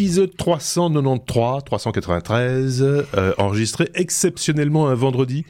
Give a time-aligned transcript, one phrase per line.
[0.00, 5.44] épisode 393, 393, euh, enregistré exceptionnellement un vendredi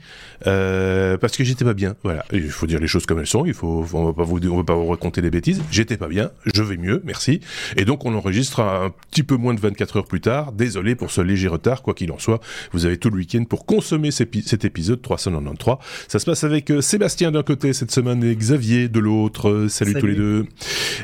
[0.48, 1.94] euh, parce que j'étais pas bien.
[2.02, 3.46] Voilà, il faut dire les choses comme elles sont.
[3.46, 5.62] Il faut, on va pas vous, on va pas vous raconter des bêtises.
[5.70, 7.38] J'étais pas bien, je vais mieux, merci.
[7.76, 10.50] Et donc on enregistre un petit peu moins de 24 heures plus tard.
[10.50, 12.40] Désolé pour ce léger retard, quoi qu'il en soit.
[12.72, 15.76] Vous avez tout le week-end pour consommer cet épisode 393.
[16.08, 19.68] Ça se passe avec euh, Sébastien d'un côté cette semaine et Xavier de l'autre.
[19.68, 20.46] Salut, Salut, tous les deux.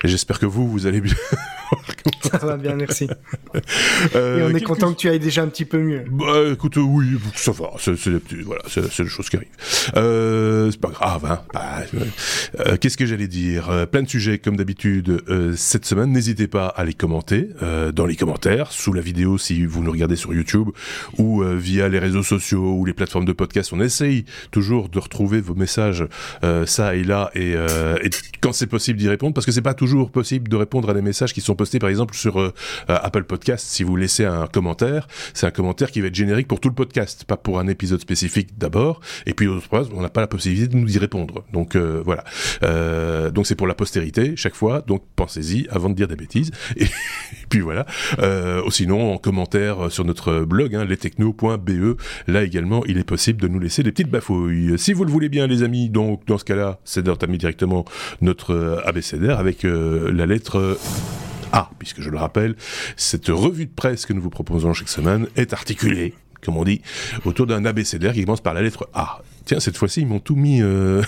[0.03, 1.15] J'espère que vous, vous allez bien.
[2.31, 3.09] Ça va bien, merci.
[4.15, 6.05] Euh, Et on est content que tu ailles déjà un petit peu mieux.
[6.11, 7.71] Bah, écoute, oui, ça va.
[7.79, 7.95] C'est
[8.45, 9.49] voilà, c'est la seule chose qui arrive.
[9.97, 11.41] Euh, c'est pas grave, hein.
[11.55, 11.79] Bah,
[12.61, 13.71] euh, Qu'est-ce que j'allais dire?
[13.71, 15.23] Euh, Plein de sujets, comme d'habitude,
[15.57, 16.13] cette semaine.
[16.13, 17.49] N'hésitez pas à les commenter
[17.95, 20.69] dans les commentaires, sous la vidéo si vous nous regardez sur YouTube,
[21.19, 23.73] ou via les réseaux sociaux ou les plateformes de podcast.
[23.73, 26.05] On essaye toujours de retrouver vos messages,
[26.67, 28.11] ça et là, et, et
[28.41, 31.03] quand c'est possible d'y répondre, parce que c'est pas toujours possible de répondre à des
[31.03, 32.53] messages qui sont postés, par exemple, sur euh,
[32.91, 36.49] euh, Apple Podcast, si vous laissez un commentaire, c'est un commentaire qui va être générique
[36.49, 39.01] pour tout le podcast, pas pour un épisode spécifique d'abord.
[39.27, 41.45] Et puis, on n'a pas la possibilité de nous y répondre.
[41.53, 42.25] Donc euh, voilà.
[43.31, 44.83] donc c'est pour la postérité chaque fois.
[44.87, 46.51] Donc pensez-y avant de dire des bêtises.
[46.77, 46.87] Et,
[47.49, 47.87] puis voilà.
[48.71, 51.97] sinon en commentaire sur notre blog, hein, lestechno.be.
[52.27, 54.79] Là également, il est possible de nous laisser des petites bafouilles.
[54.79, 55.89] Si vous le voulez bien, les amis.
[55.89, 57.85] Donc dans ce cas-là, c'est d'entamer directement
[58.21, 60.77] notre abécédaire avec la lettre
[61.59, 62.55] ah, puisque je le rappelle,
[62.97, 66.83] cette revue de presse que nous vous proposons chaque semaine est articulée, comme on dit,
[67.25, 69.23] autour d'un abécédaire qui commence par la lettre A.
[69.47, 70.61] Tiens, cette fois-ci, ils m'ont tout mis.
[70.61, 71.03] Euh...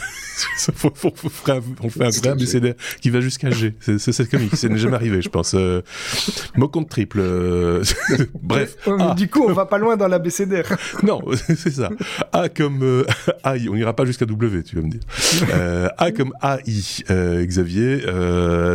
[0.84, 3.75] on fait un vrai abécédaire qui va jusqu'à G.
[3.80, 4.55] C'est cette comique.
[4.56, 5.55] Ça n'est jamais arrivé, je pense.
[5.55, 5.83] Euh...
[6.56, 7.19] Mot compte triple.
[7.20, 7.83] Euh,
[8.42, 8.77] bref.
[9.17, 10.77] Du coup, on va pas loin dans l'abécédaire.
[11.03, 11.91] non, c'est ça.
[12.33, 13.05] A comme euh,
[13.45, 13.69] AI.
[13.69, 15.00] On n'ira pas jusqu'à W, tu vas me dire.
[15.52, 18.02] Euh, A comme AI, euh, Xavier.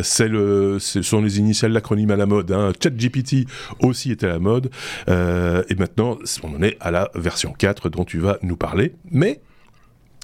[0.03, 2.51] c'est le, ce sont les initiales l'acronyme à la mode.
[2.51, 2.73] Hein.
[2.81, 3.47] ChatGPT
[3.79, 4.69] aussi était à la mode.
[5.07, 8.93] et maintenant, on en est à la version 4 dont tu vas nous parler.
[9.09, 9.39] Mais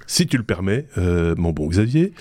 [0.09, 2.13] si tu le permets, euh, mon bon Xavier,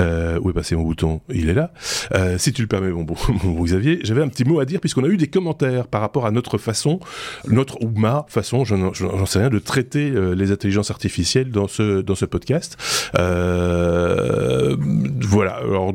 [0.00, 1.20] euh, où est passé mon bouton?
[1.32, 1.72] Il est là.
[2.12, 3.14] Euh, si tu le permets, mon bon,
[3.44, 6.00] mon bon Xavier, j'avais un petit mot à dire puisqu'on a eu des commentaires par
[6.00, 6.98] rapport à notre façon,
[7.46, 12.00] notre ou ma façon, j'en sais rien, de traiter euh, les intelligences artificielles dans ce
[12.00, 12.76] dans ce podcast.
[13.16, 14.76] Euh,
[15.20, 15.58] voilà.
[15.58, 15.94] Alors,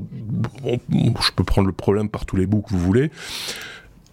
[0.63, 3.11] je peux prendre le problème par tous les bouts que vous voulez.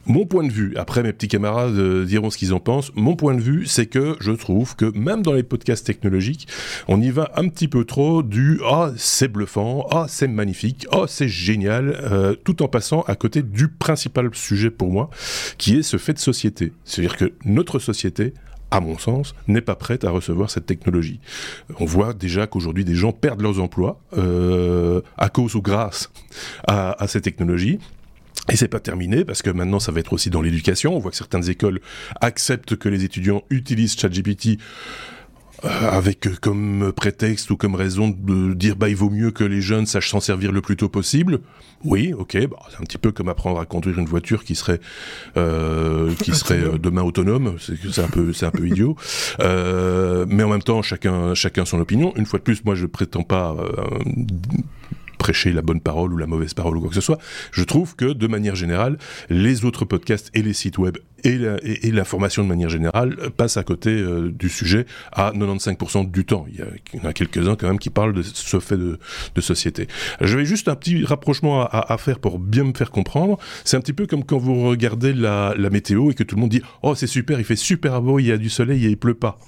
[0.08, 3.14] Mon point de vue, après mes petits camarades euh, diront ce qu'ils en pensent, mon
[3.14, 6.48] point de vue, c'est que je trouve que même dans les podcasts technologiques,
[6.88, 11.04] on y va un petit peu trop du ah c'est bluffant, ah c'est magnifique, ah
[11.06, 15.10] c'est génial, euh, tout en passant à côté du principal sujet pour moi,
[15.58, 16.72] qui est ce fait de société.
[16.84, 18.32] C'est-à-dire que notre société
[18.70, 21.20] à mon sens, n'est pas prête à recevoir cette technologie.
[21.80, 26.10] On voit déjà qu'aujourd'hui des gens perdent leurs emplois euh, à cause ou grâce
[26.66, 27.78] à, à ces technologies.
[28.50, 30.97] Et c'est pas terminé parce que maintenant ça va être aussi dans l'éducation.
[30.97, 31.81] On voit que certaines écoles
[32.21, 34.59] acceptent que les étudiants utilisent ChatGPT
[35.65, 39.60] euh, avec comme prétexte ou comme raison de dire bah il vaut mieux que les
[39.60, 41.41] jeunes sachent s'en servir le plus tôt possible.
[41.84, 44.81] Oui, ok, bah, c'est un petit peu comme apprendre à conduire une voiture qui serait
[45.37, 47.56] euh, qui serait euh, demain autonome.
[47.59, 48.97] C'est un peu c'est un peu idiot.
[49.41, 52.12] Euh, mais en même temps chacun chacun son opinion.
[52.16, 53.82] Une fois de plus, moi je prétends pas euh,
[55.28, 57.19] prêcher la bonne parole ou la mauvaise parole ou quoi que ce soit.
[57.53, 58.97] Je trouve que, de manière générale,
[59.28, 63.91] les autres podcasts et les sites web et l'information de manière générale passent à côté
[63.91, 66.47] euh, du sujet à 95% du temps.
[66.49, 68.99] Il y, en a quelques-uns quand même qui parlent de ce fait de,
[69.34, 69.87] de société.
[70.22, 73.37] J'avais juste un petit rapprochement à, à, faire pour bien me faire comprendre.
[73.65, 76.41] C'est un petit peu comme quand vous regardez la, la météo et que tout le
[76.41, 78.91] monde dit «Oh, c'est super, il fait super beau, il y a du soleil et
[78.91, 79.39] il pleut pas».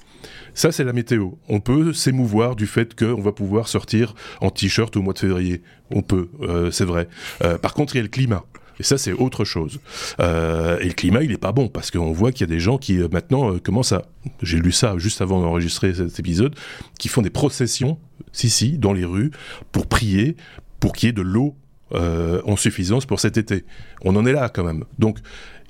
[0.53, 1.31] Ça, c'est la météo.
[1.49, 5.61] On peut s'émouvoir du fait qu'on va pouvoir sortir en t-shirt au mois de février.
[5.91, 7.07] On peut, euh, c'est vrai.
[7.43, 8.43] Euh, par contre, il y a le climat.
[8.79, 9.79] Et ça, c'est autre chose.
[10.19, 12.59] Euh, et le climat, il est pas bon parce qu'on voit qu'il y a des
[12.59, 14.05] gens qui maintenant commencent à,
[14.41, 16.55] j'ai lu ça juste avant d'enregistrer cet épisode,
[16.97, 17.99] qui font des processions,
[18.31, 19.31] si si, dans les rues
[19.71, 20.35] pour prier,
[20.79, 21.55] pour qu'il y ait de l'eau
[21.93, 23.65] en suffisance pour cet été.
[24.03, 24.85] On en est là quand même.
[24.97, 25.17] Donc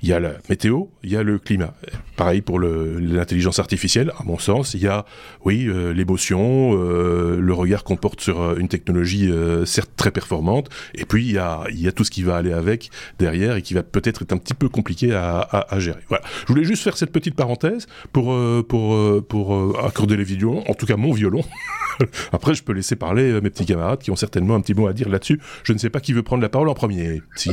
[0.04, 1.74] il y a la météo, il y a le climat.
[2.16, 5.06] Pareil pour l'intelligence artificielle, à mon sens, il y a,
[5.46, 10.12] oui, euh, l'émotion, euh, le regard qu'on porte sur euh, une technologie euh, certes très
[10.12, 12.90] performante, et puis il y, a, il y a tout ce qui va aller avec
[13.20, 16.02] derrière et qui va peut-être être un petit peu compliqué à, à, à, gérer.
[16.10, 16.24] Voilà.
[16.42, 18.36] Je voulais juste faire cette petite parenthèse pour,
[18.68, 21.44] pour, pour accorder les violons, en tout cas mon violon.
[22.32, 24.94] Après, je peux laisser parler mes petits camarades qui ont certainement un petit mot à
[24.94, 25.40] dire là-dessus.
[25.64, 27.22] Je ne sais pas qui veut prendre la parole en premier.
[27.36, 27.52] Si...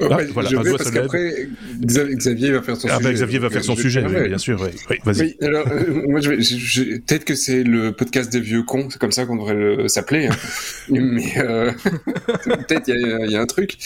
[0.00, 1.48] Ah, voilà, je vais, parce qu'après,
[1.84, 3.08] Xavier va faire son ah, sujet.
[3.08, 4.60] Ben, Xavier va faire son sujet, bien sûr.
[4.90, 5.36] Oui, vas-y.
[5.42, 5.66] alors,
[6.08, 9.36] moi, je vais, peut-être que c'est le podcast des vieux cons, c'est comme ça qu'on
[9.36, 10.26] devrait s'appeler.
[10.26, 10.36] Hein.
[10.88, 11.72] Mais euh,
[12.44, 13.76] peut-être il y, y, a un truc.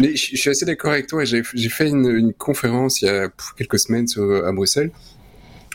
[0.00, 1.24] Mais je, suis assez d'accord avec toi.
[1.24, 4.90] J'ai fait une, une, conférence il y a quelques semaines sur, à Bruxelles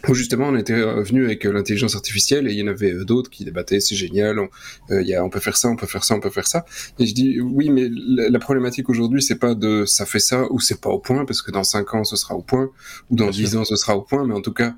[0.07, 3.43] où justement on était venu avec l'intelligence artificielle et il y en avait d'autres qui
[3.43, 4.49] débattaient c'est génial on,
[4.91, 6.65] euh, y a, on peut faire ça on peut faire ça on peut faire ça.
[6.99, 10.59] Et je dis oui mais la, problématique aujourd'hui c'est pas de ça fait ça ou
[10.59, 12.69] c'est pas au point parce que dans 5 ans ce sera au point
[13.09, 14.75] ou dans dix 10 ans ce sera au point mais en tout cas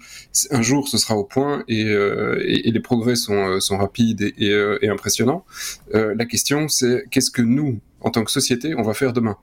[0.49, 3.77] un jour ce sera au point et, euh, et, et les progrès sont, euh, sont
[3.77, 5.45] rapides et, et, euh, et impressionnants.
[5.93, 9.37] La question c'est qu'est-ce que nous en tant que société on va faire demain?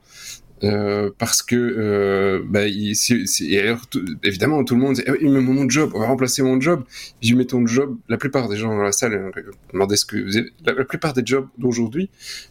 [0.63, 2.93] Euh, parce que euh, bah, il,
[4.23, 6.83] évidemment tout le monde dit il met mon job on va remplacer mon job.
[7.21, 9.31] J'y mets ton job la plupart des gens dans la salle euh,
[9.71, 10.17] demandaient ce que
[10.65, 12.09] la, la plupart des jobs d'aujourd'hui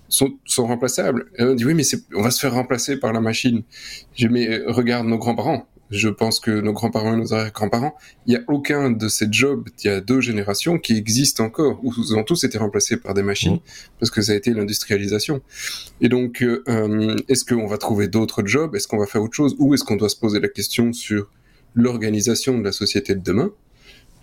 [0.08, 1.26] sont, sont remplaçables.
[1.38, 1.84] Et on dit oui mais
[2.14, 3.62] on va se faire remplacer par la machine.
[4.16, 7.94] Je mets euh, regarde nos grands-parents je pense que nos grands-parents et nos arrière-grands-parents,
[8.26, 11.80] il n'y a aucun de ces jobs il y a deux générations qui existent encore,
[11.82, 13.98] où ils ont tous été remplacés par des machines, mmh.
[13.98, 15.40] parce que ça a été l'industrialisation.
[16.00, 18.74] Et donc, euh, est-ce qu'on va trouver d'autres jobs?
[18.74, 19.56] Est-ce qu'on va faire autre chose?
[19.58, 21.30] Ou est-ce qu'on doit se poser la question sur
[21.74, 23.50] l'organisation de la société de demain?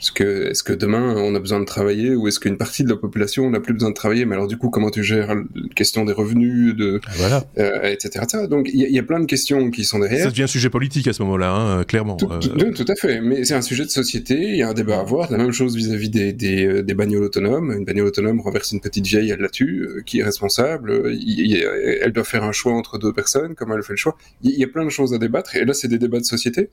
[0.01, 2.89] Est-ce que, est-ce que demain on a besoin de travailler ou est-ce qu'une partie de
[2.89, 4.25] la population n'a plus besoin de travailler?
[4.25, 5.41] Mais alors du coup, comment tu gères la
[5.73, 7.43] question des revenus, de, ah, voilà.
[7.57, 10.23] euh, etc., Donc il y, y, a plein de questions qui sont derrière.
[10.23, 12.17] Ça devient un sujet politique à ce moment-là, hein, clairement.
[12.17, 12.71] Tout, euh...
[12.71, 13.21] tout, à fait.
[13.21, 14.35] Mais c'est un sujet de société.
[14.35, 15.31] Il y a un débat à avoir.
[15.31, 17.71] La même chose vis-à-vis des, des, euh, des, bagnoles autonomes.
[17.71, 19.81] Une bagnole autonome renverse une petite vieille, elle la tue.
[19.81, 21.55] Euh, qui est responsable il,
[22.01, 23.55] Elle doit faire un choix entre deux personnes.
[23.55, 24.17] Comment elle fait le choix?
[24.43, 25.55] Il y a plein de choses à débattre.
[25.55, 26.69] Et là, c'est des débats de société.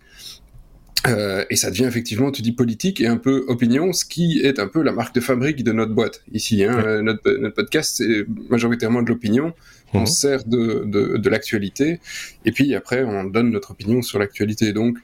[1.09, 4.61] Euh, et ça devient effectivement, tu dis politique et un peu opinion, ce qui est
[4.61, 6.63] un peu la marque de fabrique de notre boîte ici.
[6.63, 6.77] Hein.
[6.77, 7.03] Ouais.
[7.03, 9.53] Notre, notre, podcast, c'est majoritairement de l'opinion.
[9.95, 10.07] On mhm.
[10.07, 12.01] sert de, de, de l'actualité
[12.45, 14.73] et puis après, on donne notre opinion sur l'actualité.
[14.73, 14.99] Donc,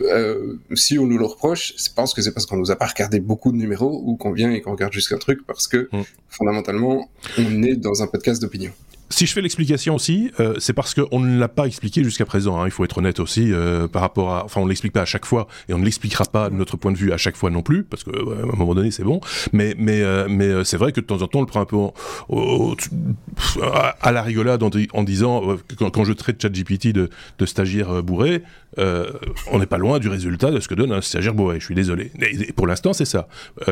[0.00, 2.86] euh, si on nous le reproche, je pense que c'est parce qu'on nous a pas
[2.86, 6.02] regardé beaucoup de numéros ou qu'on vient et qu'on regarde jusqu'un truc parce que mmh.
[6.28, 8.72] fondamentalement, on est dans un podcast d'opinion
[9.12, 12.60] si je fais l'explication aussi, euh, c'est parce qu'on ne l'a pas expliqué jusqu'à présent.
[12.60, 14.44] Hein, il faut être honnête aussi euh, par rapport à.
[14.44, 16.92] Enfin, on l'explique pas à chaque fois et on ne l'expliquera pas de notre point
[16.92, 19.04] de vue à chaque fois non plus, parce que euh, à un moment donné c'est
[19.04, 19.20] bon.
[19.52, 21.60] Mais mais euh, mais euh, c'est vrai que de temps en temps on le prend
[21.60, 21.92] un peu au,
[22.28, 22.76] au,
[24.00, 28.42] à la rigolade en, en disant euh, quand, je traite ChatGPT de, de stagiaire bourré,
[28.78, 31.60] on n'est pas loin du résultat de ce que donne un stagiaire bourré.
[31.60, 32.10] Je suis désolé.
[32.20, 33.28] Et pour l'instant c'est ça.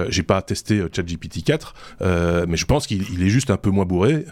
[0.08, 1.74] J'ai pas testé ChatGPT 4,
[2.46, 4.26] mais je pense qu'il est juste un peu moins bourré.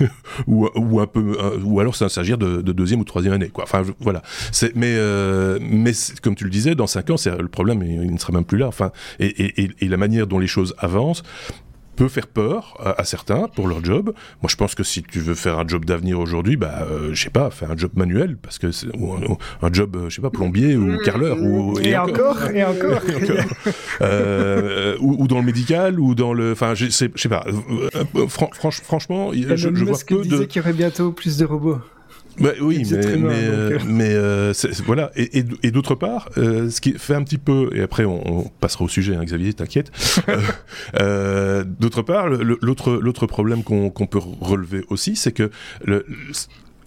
[0.46, 3.64] ou, un peu, ou alors un stagiaire de, de, deuxième ou troisième année, quoi.
[3.64, 4.22] Enfin, voilà.
[4.74, 5.92] Mais, euh, mais
[6.22, 8.58] comme tu le disais, dans cinq ans, le problème, il, il ne sera même plus
[8.58, 8.68] là.
[8.68, 11.22] Enfin, et la manière dont les choses avancent
[12.00, 14.14] peut faire peur à, à, certains pour leur job.
[14.40, 17.24] Moi, je pense que si tu veux faire un job d'avenir aujourd'hui, bah, euh, je
[17.24, 20.30] sais pas, faire un job manuel, parce que ou un, un, job, je sais pas,
[20.30, 21.36] plombier ou carreleur.
[21.38, 23.02] Ou, et, et, encore, encore et encore.
[23.10, 23.52] Et encore.
[24.00, 27.44] euh, ou, ou, dans le médical, ou dans le, enfin, je sais, pas.
[27.46, 30.44] Euh, fran franch, franchement, je, je vois peu de.
[30.44, 31.80] qu'il y aurait bientôt plus de robots.
[32.40, 34.52] Bah, oui, mais, mais, mais, euh, mais euh,
[34.86, 35.10] voilà.
[35.14, 38.40] Et, et, et d'autre part, euh, ce qui fait un petit peu, et après on,
[38.40, 39.92] on passera au sujet, hein, Xavier, t'inquiète.
[40.28, 40.40] Euh,
[41.00, 45.50] euh, d'autre part, l'autre l'autre problème qu'on qu peut relever aussi, c'est que
[45.84, 46.06] le,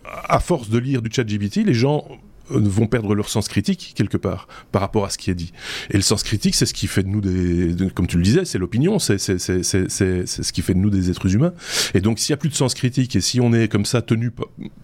[0.05, 2.07] à force de lire du chat GBT, les gens
[2.49, 5.53] vont perdre leur sens critique quelque part par rapport à ce qui est dit.
[5.89, 8.23] Et le sens critique, c'est ce qui fait de nous des, de, comme tu le
[8.23, 11.53] disais, c'est l'opinion, c'est ce qui fait de nous des êtres humains.
[11.93, 14.01] Et donc s'il y a plus de sens critique et si on est comme ça
[14.01, 14.31] tenu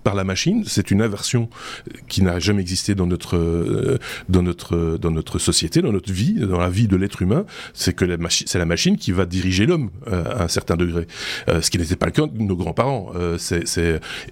[0.04, 1.50] par la machine, c'est une inversion
[2.08, 4.00] qui n'a jamais existé dans notre
[4.30, 7.46] dans notre dans notre société, dans notre vie, dans la vie de l'être humain.
[7.74, 10.76] C'est que la machine, c'est la machine qui va diriger l'homme euh, à un certain
[10.76, 11.08] degré,
[11.48, 13.12] euh, ce qui n'était pas le cas de nos grands-parents.
[13.16, 13.64] Euh, c'est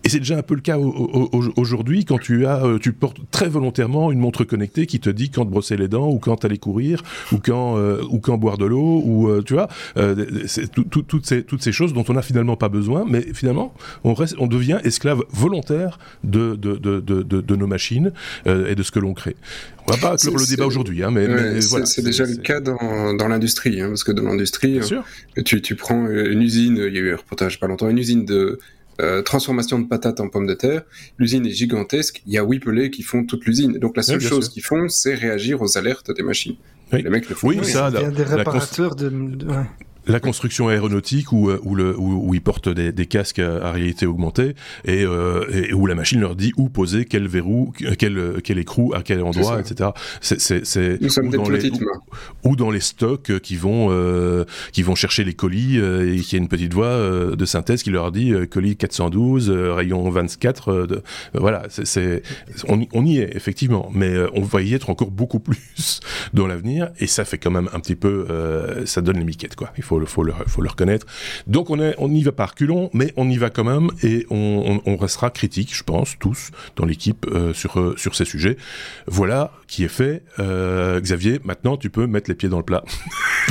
[0.03, 4.11] et c'est déjà un peu le cas aujourd'hui quand tu as tu portes très volontairement
[4.11, 7.03] une montre connectée qui te dit quand te brosser les dents ou quand aller courir
[7.31, 10.83] ou quand euh, ou quand boire de l'eau ou euh, tu vois euh, c'est tout,
[10.83, 14.13] tout, toutes ces toutes ces choses dont on n'a finalement pas besoin mais finalement on
[14.13, 18.11] reste on devient esclave volontaire de de de de, nos machines
[18.45, 19.35] et de ce que l'on crée.
[19.87, 22.35] On va pas clore le débat aujourd'hui hein, mais, ouais, mais voilà c'est déjà le
[22.35, 24.79] cas dans dans l'industrie hein, parce que dans l'industrie
[25.45, 28.25] tu tu prends une usine il y a eu un reportage pas longtemps une usine
[28.25, 28.59] de
[29.01, 30.83] euh, transformation de patates en pommes de terre.
[31.17, 32.21] L'usine est gigantesque.
[32.25, 33.77] Il y a Whipple qui font toute l'usine.
[33.79, 36.55] Donc la seule oui, chose qu'ils font, c'est réagir aux alertes des machines.
[36.91, 37.03] Oui.
[37.03, 37.49] Les mecs le font.
[37.49, 39.65] Oui, ça, la, des réparateurs la de, de ouais.
[40.07, 44.55] La construction aéronautique où, où, le, où, ils portent des, des, casques à, réalité augmentée
[44.85, 49.03] et, et, où la machine leur dit où poser quel verrou, quel, quel écrou, à
[49.03, 49.91] quel endroit, etc.
[50.21, 51.71] C'est ou, dans les,
[52.43, 56.47] ou, dans les stocks qui vont, qui vont chercher les colis et qui a une
[56.47, 56.97] petite voix
[57.35, 60.87] de synthèse qui leur dit colis 412, rayon 24.
[60.87, 62.23] De, voilà, c'est
[62.67, 65.99] on, on, y est effectivement, mais on va y être encore beaucoup plus
[66.33, 68.25] dans l'avenir et ça fait quand même un petit peu,
[68.85, 69.71] ça donne les miquettes quoi.
[69.77, 71.05] Il faut, faut, le, faut le reconnaître.
[71.47, 74.25] Donc on, est, on y va par culon, mais on y va quand même et
[74.29, 78.57] on, on, restera critique, je pense, tous dans l'équipe euh, sur, euh, sur ces sujets.
[79.07, 80.23] Voilà qui est fait.
[80.39, 82.83] Euh, Xavier, maintenant tu peux mettre les pieds dans le plat.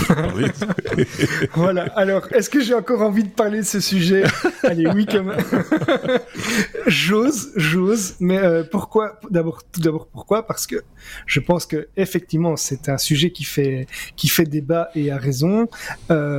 [1.54, 1.84] voilà.
[1.96, 4.24] Alors, est-ce que j'ai encore envie de parler de ce sujet?
[4.62, 5.38] Allez, oui, quand même.
[6.86, 8.14] j'ose, j'ose.
[8.20, 10.46] Mais pourquoi D'abord, tout d'abord, pourquoi?
[10.46, 10.82] Parce que
[11.26, 13.86] je pense que effectivement, c'est un sujet qui fait
[14.16, 15.68] qui fait débat et a raison.
[16.10, 16.35] Euh,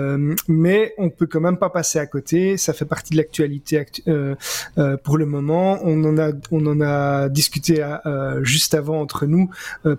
[0.48, 2.58] mais on peut quand même pas passer à côté.
[2.58, 4.36] Ça fait partie de l'actualité euh,
[4.77, 5.80] euh, pour le moment.
[5.84, 7.86] On en a, on en a discuté
[8.42, 9.50] juste avant entre nous.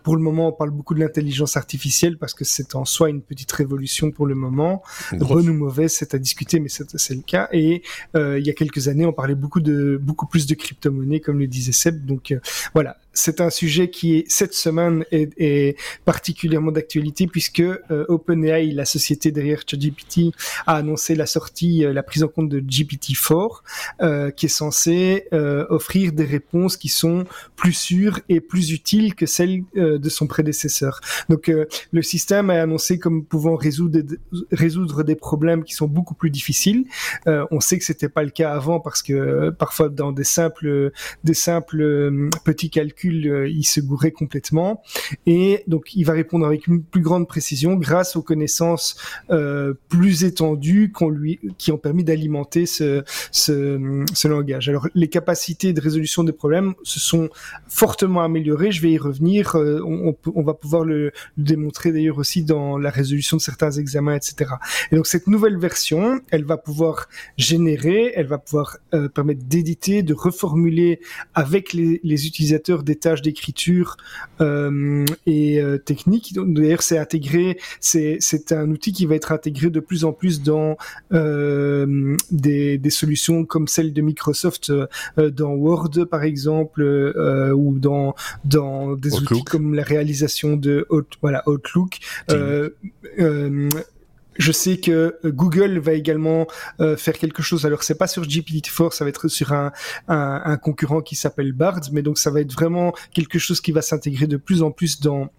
[0.02, 3.22] pour le moment, on parle beaucoup de l'intelligence artificielle parce que c'est en soi une
[3.22, 4.82] petite révolution pour le moment.
[5.12, 7.48] Bonne ou mauvaise, c'est à discuter, mais c'est le cas.
[7.52, 7.82] Et
[8.14, 11.46] il y a quelques années, on parlait beaucoup de beaucoup plus de crypto-monnaies, comme le
[11.46, 12.04] disait Seb.
[12.04, 12.34] Donc
[12.74, 19.32] voilà, c'est un sujet qui cette semaine est, particulièrement d'actualité puisque euh, OpenAI, la société
[19.32, 20.32] derrière ChatGPT,
[20.66, 23.62] a annoncé la sortie, euh, la prise en compte de GPT-4,
[24.02, 27.24] euh, qui est censé offrir des réponses qui sont
[27.56, 31.00] plus sûres et plus utiles que celles de son prédécesseur.
[31.28, 31.50] Donc
[31.92, 34.00] le système a annoncé comme pouvant résoudre,
[34.52, 36.84] résoudre des problèmes qui sont beaucoup plus difficiles.
[37.26, 40.92] on sait que c'était pas le cas avant parce que parfois dans des simples,
[41.24, 44.82] des simples petits calculs euh, il se gourait complètement.
[45.26, 48.96] Et donc, il va répondre avec une plus grande précision grâce aux connaissances
[49.30, 53.02] euh, plus étendues lui, qui ont permis d'alimenter ce,
[54.28, 54.68] langage.
[54.68, 57.28] Alors, les capacités de résolution des problèmes se sont
[57.66, 58.72] fortement améliorées.
[58.72, 59.56] Je vais y revenir.
[59.56, 64.50] Euh, on, va pouvoir le, démontrer d'ailleurs aussi dans la résolution de certains examens, etc.
[64.92, 68.78] Et donc, cette nouvelle version, elle va pouvoir générer, elle va pouvoir
[69.14, 71.00] permettre d'éditer, de reformuler
[71.34, 73.96] avec les utilisateurs des tâches d'écriture
[74.40, 76.34] euh, et euh, technique.
[76.34, 80.76] D'ailleurs, c'est intégré, c'est un outil qui va être intégré de plus en plus dans
[81.12, 84.72] euh, des, des solutions comme celle de Microsoft
[85.16, 86.82] dans Word, par exemple,
[87.54, 88.14] ou dans
[88.44, 90.86] dans des outils comme la réalisation de
[91.22, 91.98] voilà Outlook.
[94.38, 96.46] Euh, je sais que euh, Google va également
[96.80, 97.66] euh, faire quelque chose.
[97.66, 99.72] Alors c'est pas sur GPT-4, ça va être sur un,
[100.08, 103.72] un, un concurrent qui s'appelle Bard, mais donc ça va être vraiment quelque chose qui
[103.72, 105.30] va s'intégrer de plus en plus dans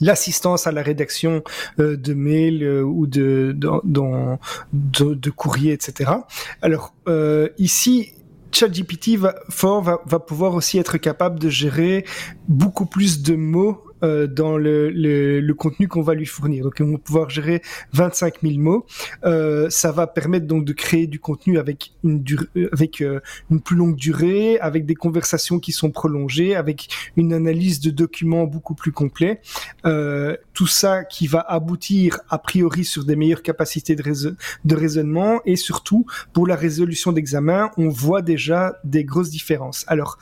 [0.00, 1.42] l'assistance à la rédaction
[1.78, 3.80] euh, de mails ou de, dans,
[4.72, 6.10] de, de, courriers, etc.
[6.62, 8.12] Alors euh, ici,
[8.52, 12.04] ChatGPT va, va, va pouvoir aussi être capable de gérer
[12.48, 16.64] beaucoup plus de mots euh, dans le, le, le contenu qu'on va lui fournir.
[16.64, 18.86] Donc, on va pouvoir gérer 25 000 mots.
[19.24, 22.22] Euh, ça va permettre donc de créer du contenu avec une
[22.56, 27.32] euh, avec euh, une plus longue durée, avec des conversations qui sont prolongées, avec une
[27.32, 29.40] analyse de documents beaucoup plus complet.
[30.54, 34.02] Tout ça qui va aboutir a priori sur des meilleures capacités de,
[34.64, 39.84] de raisonnement et surtout pour la résolution d'examen, on voit déjà des grosses différences.
[39.88, 40.18] Alors,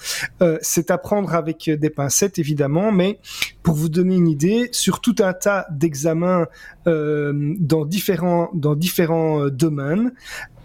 [0.60, 3.18] c'est à prendre avec des pincettes évidemment, mais
[3.62, 6.46] pour vous donner une idée, sur tout un tas d'examens
[6.86, 10.12] euh, dans différents dans différents euh, domaines,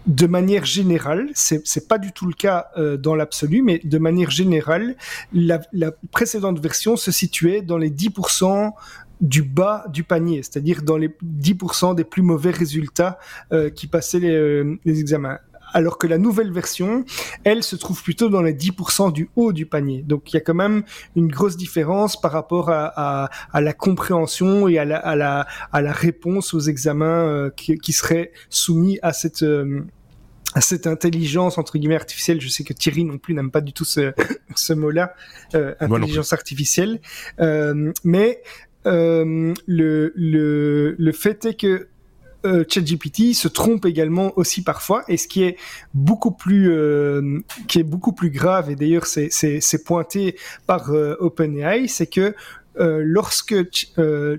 [0.06, 3.98] de manière générale, c'est c'est pas du tout le cas euh, dans l'absolu, mais de
[3.98, 4.94] manière générale,
[5.32, 8.72] la, la, précédente version se situait dans les 10%
[9.20, 13.18] du bas du panier, c'est-à-dire dans les 10% des plus mauvais résultats
[13.52, 15.38] euh, qui passaient les, euh, les examens
[15.76, 17.04] alors que la nouvelle version,
[17.44, 20.02] elle se trouve plutôt dans les 10% du haut du panier.
[20.02, 20.84] Donc il y a quand même
[21.16, 26.60] une grosse différence par rapport à, la compréhension et à la, à la, réponse aux
[26.60, 29.42] examens euh, qui, seraient soumis à cette...
[29.42, 29.82] Euh,
[30.54, 33.74] à cette intelligence entre guillemets artificielle, je sais que Thierry non plus n'aime pas du
[33.74, 34.14] tout ce,
[34.54, 35.14] ce mot-là,
[35.54, 37.00] euh, intelligence artificielle,
[37.38, 38.40] mais
[38.86, 41.88] le, le, le fait est que
[42.44, 45.04] euh, ChatGPT se trompe également aussi parfois.
[45.08, 45.56] Et ce qui est
[45.94, 51.16] beaucoup plus, euh, qui est beaucoup plus grave, et d'ailleurs c'est, c'est, pointé par euh,
[51.20, 52.34] OpenAI, c'est que
[52.78, 53.54] lorsque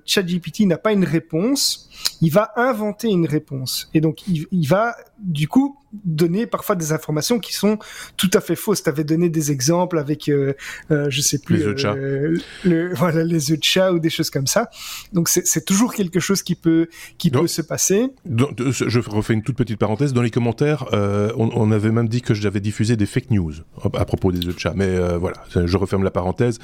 [0.06, 1.90] ChatGPT n'a pas une réponse,
[2.22, 3.90] il va inventer une réponse.
[3.96, 5.76] Et donc il va du coup
[6.06, 7.78] donner parfois des informations qui sont
[8.18, 8.84] tout à fait fausses.
[8.84, 10.54] Tu avais donné des exemples avec, euh,
[10.92, 11.96] euh, je sais plus, les œufs de chat.
[11.96, 14.70] euh, le, voilà, les œufs de chat ou des choses comme ça.
[15.14, 18.08] Donc c'est toujours quelque chose qui peut qui Donc- peut se passer.
[18.26, 20.14] De- je refais une toute petite parenthèse.
[20.14, 23.54] Dans les commentaires, euh, on, on avait même dit que j'avais diffusé des fake news
[23.94, 24.74] à propos des œufs de chat.
[24.76, 26.60] Mais euh, voilà, je referme la parenthèse.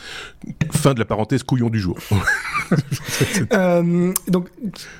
[0.71, 1.97] Fin de la parenthèse couillon du jour.
[3.53, 4.49] Euh, donc,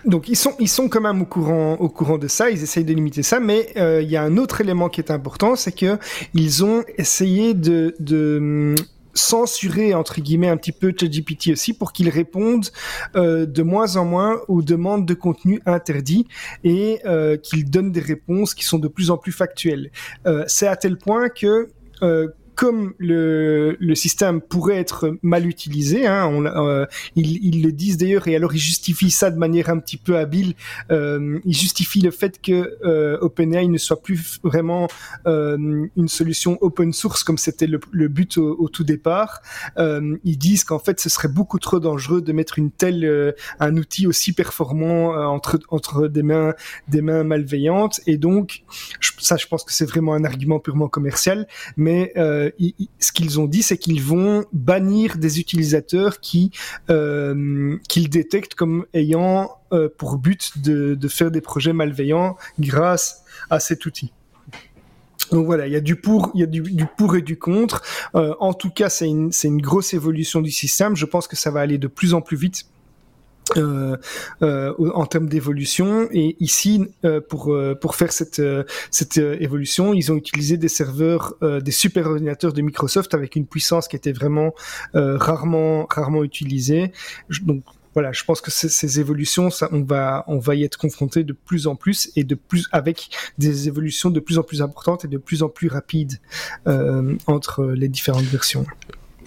[0.06, 2.50] donc ils sont, ils sont quand même au courant, au courant de ça.
[2.50, 5.12] Ils essayent de limiter ça, mais euh, il y a un autre élément qui est
[5.12, 5.98] important, c'est que
[6.34, 8.76] ils ont essayé de, de hum,
[9.14, 12.66] censurer entre guillemets un petit peu ChatGPT aussi pour qu'il réponde
[13.16, 16.28] euh, de moins en moins aux demandes de contenu interdit
[16.64, 19.92] et euh, qu'il donne des réponses qui sont de plus en plus factuelles.
[20.26, 21.70] Euh, c'est à tel point que
[22.02, 27.72] euh, comme le, le système pourrait être mal utilisé, hein, on, euh, ils, ils le
[27.72, 30.54] disent d'ailleurs, et alors ils justifient ça de manière un petit peu habile.
[30.92, 34.88] Euh, ils justifient le fait que euh, OpenAI ne soit plus vraiment
[35.28, 39.42] euh, une solution open source comme c'était le, le but au, au tout départ.
[39.78, 43.32] Euh, ils disent qu'en fait, ce serait beaucoup trop dangereux de mettre une telle, euh,
[43.60, 46.54] un outil aussi performant entre entre des mains
[46.88, 48.02] des mains malveillantes.
[48.08, 48.64] Et donc,
[49.20, 51.48] ça, je pense que c'est vraiment un argument purement commercial.
[51.78, 56.52] Mais euh, ils- ce qu'ils ont dit, c'est qu'ils vont bannir des utilisateurs qui
[56.90, 63.60] euh, qu'ils détectent comme ayant euh, pour but de, faire des projets malveillants grâce à
[63.60, 64.12] cet outil.
[65.32, 66.62] Donc voilà, il y a du pour, il y a du,
[66.98, 67.82] pour et du contre.
[68.16, 70.96] Euh, en tout cas, c'est une, c'est une grosse évolution du système.
[70.96, 72.66] Je pense que ça va aller de plus en plus vite.
[73.58, 73.98] Euh,
[74.42, 79.36] euh, en termes d'évolution et ici euh, pour euh, pour faire cette euh, cette euh,
[79.42, 83.98] évolution ils ont utilisé des serveurs des super ordinateurs de Microsoft avec une puissance qui
[83.98, 84.54] était vraiment
[84.94, 86.94] rarement rarement utilisée
[87.42, 91.24] donc voilà, je pense que ces évolutions, ça, on va, on va y être confronté
[91.24, 95.06] de plus en plus et de plus avec des évolutions de plus en plus importantes
[95.06, 96.20] et de plus en plus rapides
[96.68, 98.66] euh, entre les différentes versions.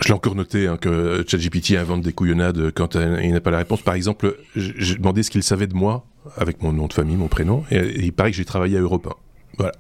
[0.00, 3.58] Je l'ai encore noté hein, que ChatGPT invente des couillonnades quand il n'a pas la
[3.58, 3.82] réponse.
[3.82, 7.28] Par exemple, j'ai demandé ce qu'il savait de moi avec mon nom de famille, mon
[7.28, 9.14] prénom, et, il paraît que j'ai travaillé à Europe 1.
[9.58, 9.72] Voilà.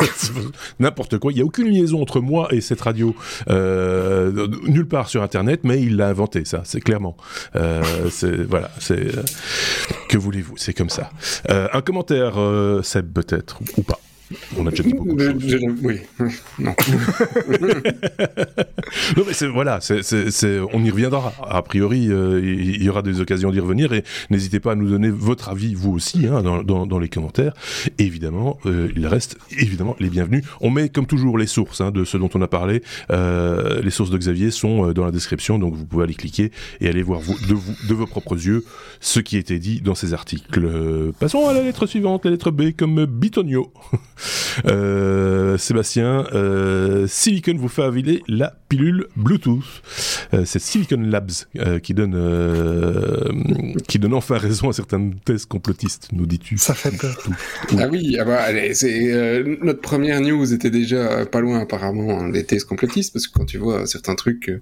[0.80, 1.30] N'importe quoi.
[1.30, 3.14] Il n'y a aucune liaison entre moi et cette radio.
[3.48, 7.16] Euh, nulle part sur Internet, mais il l'a inventé, ça, c'est clairement.
[7.54, 7.82] Euh,
[8.48, 9.16] voilà, c'est...
[9.16, 9.22] euh,
[10.08, 10.56] que voulez-vous?
[10.56, 11.10] C'est comme ça.
[11.50, 14.00] Euh, un commentaire, euh, Seb, peut-être, ou pas.
[14.56, 15.48] On a déjà dit beaucoup de Je- choses.
[15.48, 15.98] je- oui,
[16.58, 16.74] non.
[19.16, 21.32] Non mais c'est voilà, c'est, c'est, c'est- on y reviendra.
[21.48, 24.88] A priori, euh, il y aura des occasions d'y revenir et n'hésitez pas à nous
[24.88, 27.52] donner votre avis vous aussi hein, dans, dans, dans les commentaires.
[27.98, 30.44] Et évidemment, euh, il reste évidemment les bienvenus.
[30.60, 32.82] On met comme toujours les sources hein, de ce dont on a parlé.
[33.10, 36.88] Euh, les sources de Xavier sont dans la description, donc vous pouvez aller cliquer et
[36.88, 38.64] aller voir vous, de, vous, de vos propres yeux
[39.00, 40.66] ce qui a été dit dans ces articles.
[41.18, 43.72] Passons à la lettre suivante, la lettre B comme Bitonio.
[44.66, 49.64] Euh, Sébastien, euh, Silicon vous fait avaler la pilule Bluetooth.
[50.32, 53.30] Euh, c'est Silicon Labs euh, qui donne euh,
[53.88, 56.58] qui donne enfin raison à certaines thèses complotistes, nous dis-tu.
[56.58, 57.16] Ça fait peur.
[57.78, 62.20] Ah oui, ah bah, allez, c'est, euh, notre première news était déjà pas loin apparemment
[62.20, 64.60] hein, des thèses complotistes, parce que quand tu vois certains trucs, euh,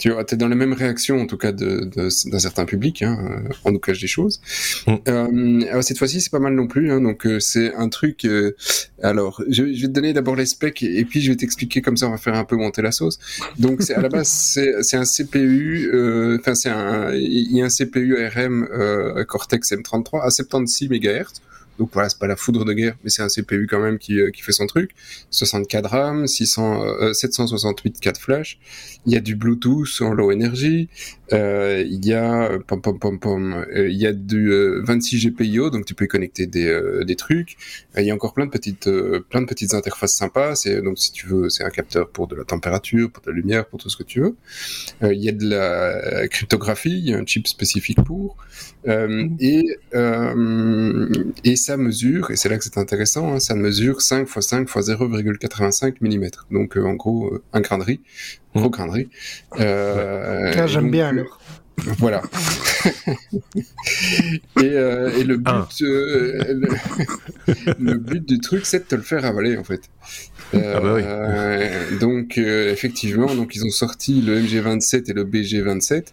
[0.00, 3.02] tu vois, t'es dans la même réaction en tout cas de, de- d'un certain public,
[3.02, 4.40] hein, on nous cache des choses.
[4.86, 4.94] Mm.
[5.08, 8.24] Euh, cette fois-ci c'est pas mal non plus, hein, donc euh, c'est un truc.
[8.24, 8.56] euh,
[9.02, 11.82] alors je, je vais te donner d'abord les specs et, et puis je vais t'expliquer
[11.82, 13.18] comme ça on va faire un peu monter la sauce.
[13.58, 14.28] Donc c'est à la base
[14.82, 18.66] c'est, un CPU, euh, enfin c'est un, il y a un CPU ARM
[19.28, 21.26] Cortex M33 à 76 MHz.
[21.80, 24.20] Donc voilà, c'est pas la foudre de guerre, mais c'est un CPU quand même qui,
[24.20, 24.90] euh, qui fait son truc.
[25.30, 28.58] 64 RAM, 600, euh, 768 4 flash.
[29.06, 30.90] Il y a du Bluetooth en low energy.
[31.32, 33.64] Euh, il y a euh, pom pom pom pom.
[33.74, 37.56] il y a du euh, 26 GPIO, donc tu peux y connecter des, des trucs.
[37.96, 38.90] Il y a encore plein de petites
[39.30, 40.54] plein de petites interfaces sympas.
[40.56, 43.36] C'est donc si tu veux, c'est un capteur pour de la température, pour de la
[43.36, 44.36] lumière, pour tout ce que tu veux.
[45.02, 48.36] Il y a de la cryptographie, il y a un chip spécifique pour.
[48.88, 49.64] Euh, et,
[51.44, 54.62] et ça mesure, et c'est là que c'est intéressant, hein, ça mesure 5 x 5
[54.62, 56.30] x 0,85 mm.
[56.50, 58.00] Donc euh, en gros, euh, un grain de riz,
[58.54, 59.08] gros grain de riz.
[59.58, 61.40] Euh, Ah, et J'aime donc, bien euh, alors.
[61.98, 62.22] Voilà.
[63.56, 63.60] et,
[64.62, 66.68] euh, et le but, euh, le,
[67.78, 69.82] le but du truc, c'est de te le faire avaler en fait.
[70.54, 71.02] Euh, Ah bah oui.
[71.04, 76.04] euh, donc euh, effectivement, donc ils ont sorti le MG27 et le BG27.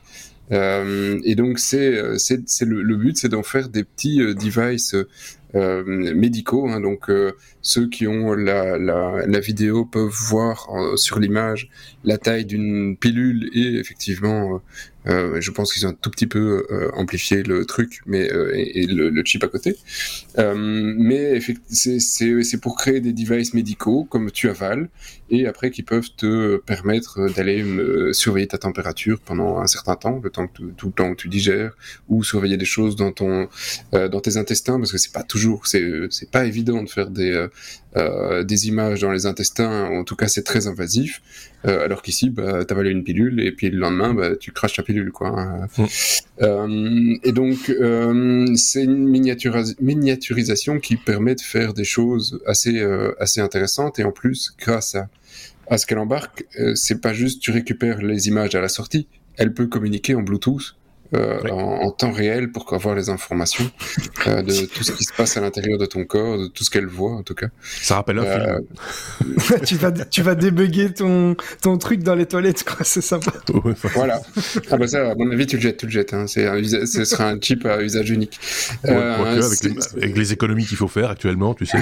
[0.53, 4.21] Euh, et donc c'est c'est c'est le, le but c'est d'en faire des petits
[5.55, 6.67] euh, médicaux.
[6.69, 7.11] Hein, donc
[7.61, 11.69] ceux qui ont la, vidéo peuvent voir sur l'image
[12.03, 14.61] la taille d'une pilule et effectivement
[15.07, 18.51] euh, je pense qu'ils ont un tout petit peu euh, amplifié le truc, mais euh,
[18.55, 19.77] et, le, chip à côté.
[20.37, 21.39] mais
[21.69, 24.89] c'est pour créer des devices médicaux comme tu avales
[25.29, 27.63] et après qui peuvent te permettre d'aller
[28.13, 31.27] surveiller ta température pendant un certain temps, le temps que tout le temps où tu
[31.27, 31.73] digères,
[32.07, 33.49] ou surveiller des choses dans ton
[33.91, 37.47] dans tes intestins parce que c'est pas toujours c'est c'est pas évident de faire des
[37.97, 41.21] euh, des images dans les intestins, en tout cas c'est très invasif,
[41.65, 44.75] euh, alors qu'ici, bah, tu avales une pilule et puis le lendemain, bah, tu craches
[44.75, 45.11] ta pilule.
[45.11, 45.67] Quoi.
[45.77, 45.85] Mm.
[46.43, 47.73] Euh, et donc,
[48.55, 52.81] c'est une miniaturisation qui permet de faire des choses assez,
[53.19, 55.09] assez intéressantes et en plus, grâce à,
[55.67, 59.07] à ce qu'elle embarque, c'est pas juste tu récupères les images à la sortie,
[59.37, 60.75] elle peut communiquer en Bluetooth
[61.13, 63.69] euh, en, temps réel pour avoir les informations
[64.27, 66.69] euh, de tout ce qui se passe à l'intérieur de ton corps, de tout ce
[66.69, 67.47] qu'elle voit en tout cas.
[67.61, 68.59] Ça rappelle un euh,
[69.21, 69.59] film.
[69.65, 73.31] tu vas tu vas débugger ton ton truc dans les toilettes quoi, c'est sympa.
[73.93, 74.21] voilà.
[74.69, 76.13] Ah bah ça, à mon avis, tu le jettes, tu le jettes.
[76.13, 76.27] Hein.
[76.27, 76.45] C'est
[76.85, 78.37] ce sera un chip à usage unique.
[78.83, 81.77] avec, les, avec, les, économies qu'il faut faire actuellement, tu sais.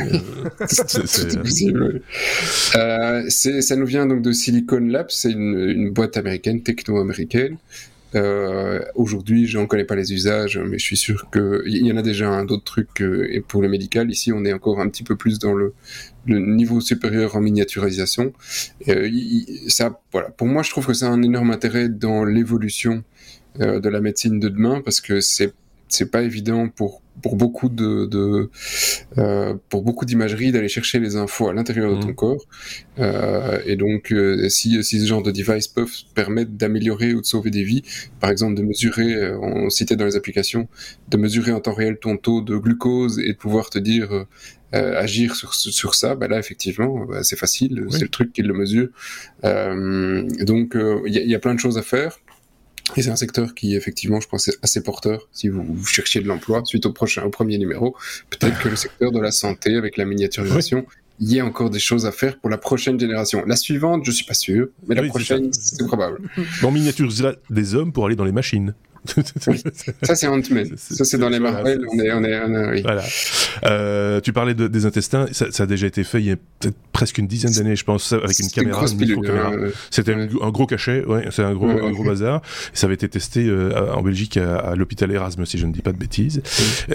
[0.68, 2.02] c'est possible.
[3.30, 7.58] ça nous vient donc de Silicon Labs, c'est une, une boîte américaine, techno-américaine.
[8.16, 11.98] Euh, Aujourd'hui, je n'en connais pas les usages, mais je suis sûr qu'il y en
[11.98, 13.02] a déjà un d'autres trucs.
[13.02, 15.74] et pour le médical, ici, on est encore un petit peu plus dans le,
[16.28, 18.34] niveau supérieur en miniaturisation.
[18.88, 19.10] Euh,
[19.68, 20.30] ça, voilà.
[20.30, 23.04] Pour moi, je trouve que c'est un énorme intérêt dans l'évolution
[23.62, 25.54] euh, de la médecine de demain parce que c'est
[25.88, 28.50] c'est pas évident pour pour beaucoup de, de
[29.18, 32.16] euh, pour beaucoup d'imagerie d'aller chercher les infos à l'intérieur de ton mmh.
[32.16, 32.46] corps
[33.00, 37.26] euh, et donc euh, si, si ce genre de device peuvent permettre d'améliorer ou de
[37.26, 37.84] sauver des vies
[38.20, 40.68] par exemple de mesurer euh, on citait dans les applications
[41.10, 44.26] de mesurer en temps réel ton taux de glucose et de pouvoir te dire
[44.74, 48.42] euh, agir sur, sur ça, bah là effectivement bah, c'est facile, c'est le truc qui
[48.42, 48.90] le mesure.
[49.46, 50.76] Euh, donc
[51.06, 52.20] il y, y, a plein de choses à faire.
[52.96, 55.28] Et c'est un secteur qui, effectivement, je pense, est assez porteur.
[55.32, 57.96] Si vous, cherchiez de l'emploi, suite au prochain, au premier numéro,
[58.30, 60.86] peut-être que le secteur de la santé, avec la miniaturisation,
[61.20, 63.44] il y a encore des choses à faire pour la prochaine génération.
[63.46, 66.20] La suivante, je suis pas sûr, mais la prochaine, c'est probable.
[66.64, 68.74] On miniaturise des hommes pour aller dans les machines.
[70.04, 70.70] Ça, c'est Ant-Man.
[70.78, 71.86] Ça, c'est dans les Marvel.
[71.92, 72.82] On est, on est, oui.
[72.82, 73.04] Voilà.
[73.66, 75.28] Euh, tu parlais de, des intestins.
[75.32, 77.84] Ça, ça, a déjà été fait il y a peut-être presque une dizaine d'années, je
[77.84, 79.52] pense, avec une caméra, une micro-caméra.
[79.90, 82.42] C'était un, gros cachet, ouais, c'est un gros, un gros bazar.
[82.74, 85.82] Ça avait été testé euh, en Belgique à, à l'hôpital Erasmus, si je ne dis
[85.82, 86.42] pas de bêtises.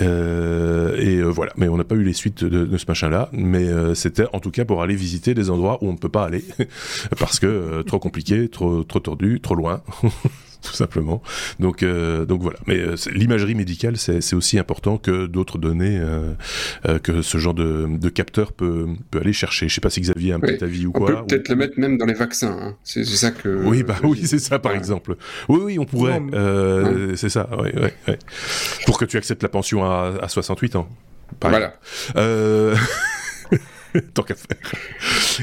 [0.00, 1.52] Euh, et euh, voilà.
[1.56, 3.28] Mais on n'a pas eu les suites de, de ce machin-là.
[3.32, 6.08] Mais euh, c'était en tout cas pour aller visiter des endroits où on ne peut
[6.08, 6.44] pas aller
[7.18, 9.82] parce que trop compliqué, trop, trop tordu, trop loin.
[10.62, 11.22] tout simplement.
[11.58, 12.58] Donc, euh, donc voilà.
[12.66, 16.32] Mais euh, l'imagerie médicale, c'est aussi important que d'autres données euh,
[16.86, 19.68] euh, que ce genre de, de, capteur peut, peut aller chercher.
[19.68, 21.10] Je sais pas si Xavier a un petit avis ou on quoi.
[21.10, 22.56] On peut peut-être le mettre même dans les vaccins.
[22.60, 22.76] Hein.
[22.84, 23.48] C'est ça que.
[23.48, 25.16] Oui, bah oui, c'est ça par exemple.
[25.48, 26.20] Oui, oui, on pourrait.
[26.34, 27.48] Euh, c'est ça.
[27.56, 28.18] Ouais, ouais, ouais.
[28.86, 30.88] Pour que tu acceptes la pension à, à 68 ans.
[31.40, 31.74] Voilà.
[34.14, 34.56] Tant qu'à faire.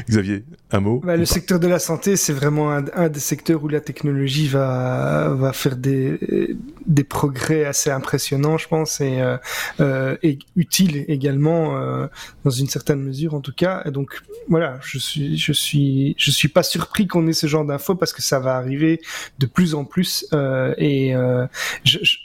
[0.09, 3.63] Xavier, un mot bah, Le secteur de la santé, c'est vraiment un, un, des secteurs
[3.63, 6.55] où la technologie va, va faire des,
[6.85, 9.37] des progrès assez impressionnants, je pense, et, euh,
[9.79, 12.07] euh, et utiles également, euh,
[12.43, 13.81] dans une certaine mesure en tout cas.
[13.85, 17.65] Et donc voilà, je suis, je suis, je suis pas surpris qu'on ait ce genre
[17.65, 19.01] d'infos parce que ça va arriver
[19.39, 20.25] de plus en plus.
[20.33, 21.45] Euh, et euh,
[21.83, 22.17] je, je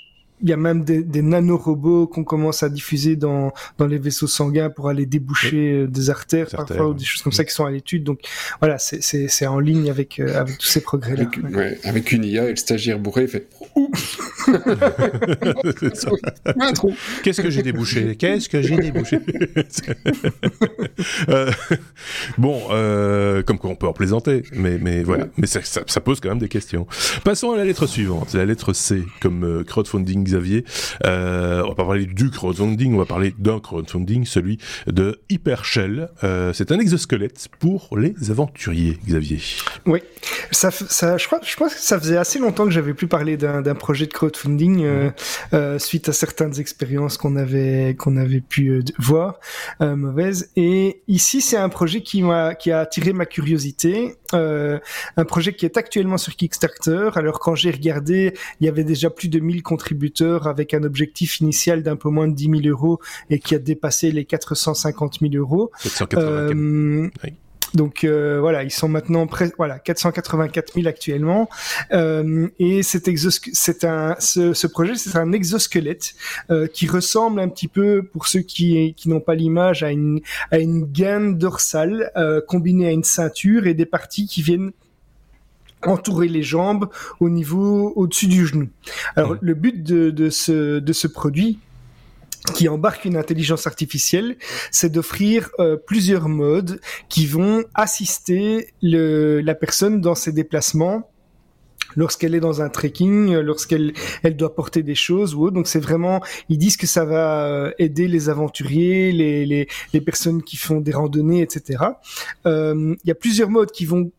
[0.42, 4.26] il y a même des, des nanorobots qu'on commence à diffuser dans, dans les vaisseaux
[4.26, 5.82] sanguins pour aller déboucher oui.
[5.82, 8.04] Euh, des artères Certaines, parfois ou des choses comme ça qui sont à l'étude.
[8.04, 8.20] Donc
[8.60, 11.22] voilà, c'est en ligne avec, euh, avec tous ces progrès-là.
[11.22, 11.54] Avec, ouais.
[11.54, 13.48] Ouais, avec, une IA et le stagiaire bourré fait
[17.22, 18.16] Qu'est-ce que j'ai débouché?
[18.16, 19.18] Qu'est-ce que j'ai débouché?
[21.28, 21.50] Euh,
[22.38, 25.26] Bon, euh, comme quoi on peut en plaisanter, mais, mais voilà.
[25.36, 26.86] Mais ça, ça, ça, pose quand même des questions.
[27.24, 30.64] Passons à la lettre suivante, la lettre C, comme euh, crowdfunding Xavier.
[31.04, 36.08] Euh, on va pas parler du crowdfunding, on va parler d'un crowdfunding, celui de Hypershell.
[36.24, 39.40] Euh, c'est un exosquelette pour les aventuriers, Xavier.
[39.86, 40.00] Oui,
[40.50, 43.36] ça, ça, je, crois, je crois que ça faisait assez longtemps que j'avais plus parlé
[43.36, 45.10] d'un projet de crowdfunding euh,
[45.52, 49.38] euh, suite à certaines expériences qu'on avait qu'on avait pu voir
[49.80, 50.50] mauvaises.
[50.56, 54.14] Et ici, c'est un projet qui m'a qui a attiré ma curiosité.
[54.34, 54.78] Euh,
[55.16, 57.10] un projet qui est actuellement sur Kickstarter.
[57.14, 61.40] Alors quand j'ai regardé, il y avait déjà plus de 1000 contributeurs avec un objectif
[61.40, 65.34] initial d'un peu moins de 10 000 euros et qui a dépassé les 450 000
[65.34, 65.70] euros.
[65.78, 67.34] 780 oui.
[67.74, 71.48] Donc euh, voilà, ils sont maintenant près, voilà 484 000 actuellement.
[71.92, 73.08] Euh, et cet
[73.52, 76.14] c'est un, ce, ce projet, c'est un exosquelette
[76.50, 80.20] euh, qui ressemble un petit peu, pour ceux qui, qui n'ont pas l'image, à une,
[80.50, 84.72] à une gaine dorsale euh, combinée à une ceinture et des parties qui viennent
[85.84, 86.88] entourer les jambes
[87.20, 88.68] au niveau au-dessus du genou.
[89.16, 89.38] Alors mmh.
[89.40, 91.58] le but de, de, ce, de ce produit,
[92.54, 94.36] qui embarque une intelligence artificielle,
[94.70, 101.08] c'est d'offrir euh, plusieurs modes qui vont assister le, la personne dans ses déplacements
[101.96, 105.54] lorsqu'elle est dans un trekking, lorsqu'elle elle doit porter des choses ou autre.
[105.54, 110.00] Donc c'est vraiment, ils disent que ça va euh, aider les aventuriers, les, les, les
[110.00, 111.84] personnes qui font des randonnées, etc.
[112.46, 114.10] Euh, il y a plusieurs modes qui vont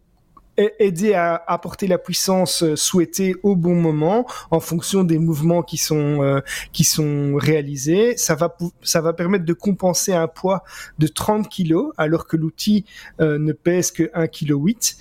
[0.57, 5.77] aider à apporter la puissance euh, souhaitée au bon moment en fonction des mouvements qui
[5.77, 8.15] sont euh, qui sont réalisés.
[8.17, 10.63] Ça va ça va permettre de compenser un poids
[10.99, 12.85] de 30 kg alors que l'outil
[13.19, 14.97] euh, ne pèse que 1 kg 8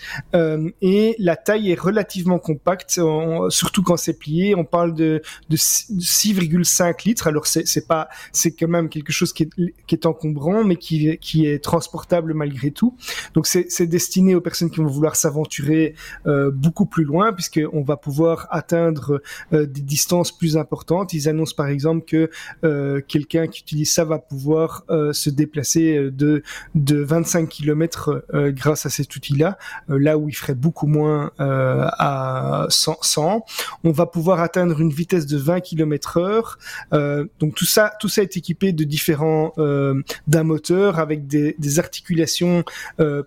[0.81, 2.99] et la taille est relativement compacte
[3.51, 4.55] surtout quand c'est plié.
[4.55, 7.27] On parle de de 6,5 litres.
[7.27, 9.51] Alors c'est c'est pas c'est quand même quelque chose qui est
[9.87, 12.97] qui est encombrant mais qui qui est transportable malgré tout.
[13.35, 15.42] Donc c'est c'est destiné aux personnes qui vont vouloir s'avancer
[16.27, 19.21] euh, beaucoup plus loin puisqu'on va pouvoir atteindre
[19.53, 21.13] euh, des distances plus importantes.
[21.13, 22.31] Ils annoncent par exemple que
[22.65, 26.43] euh, quelqu'un qui utilise ça va pouvoir se déplacer de,
[26.75, 32.99] de 25 km grâce à cet outil-là, là où il ferait beaucoup moins à 100,
[33.03, 33.45] 100,
[33.85, 36.59] On va pouvoir atteindre une vitesse de 20 km heure.
[37.41, 39.53] donc tout ça, tout ça est équipé de différents
[40.27, 42.65] d'un moteur avec des articulations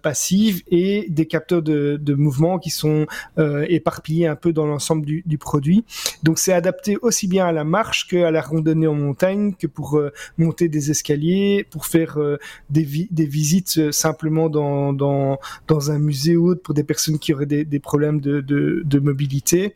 [0.01, 5.05] passives et des capteurs de, de mouvements qui sont euh, éparpillés un peu dans l'ensemble
[5.05, 5.83] du, du, produit.
[6.23, 9.97] Donc c'est adapté aussi bien à la marche qu'à la randonnée en montagne, que pour
[9.97, 12.37] euh, monter des escaliers, pour faire euh,
[12.69, 12.85] des,
[13.25, 15.39] visites simplement dans,
[15.69, 19.73] un musée ou autre pour des personnes qui auraient des, problèmes de, mobilité.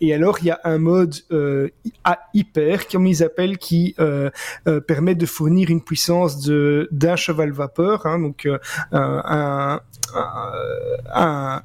[0.00, 1.14] et alors il y a un mode
[2.04, 3.94] à hyper, comme ils appellent, qui
[4.86, 8.48] permet de fournir une puissance d'un cheval vapeur, hein, donc
[8.92, 9.80] un,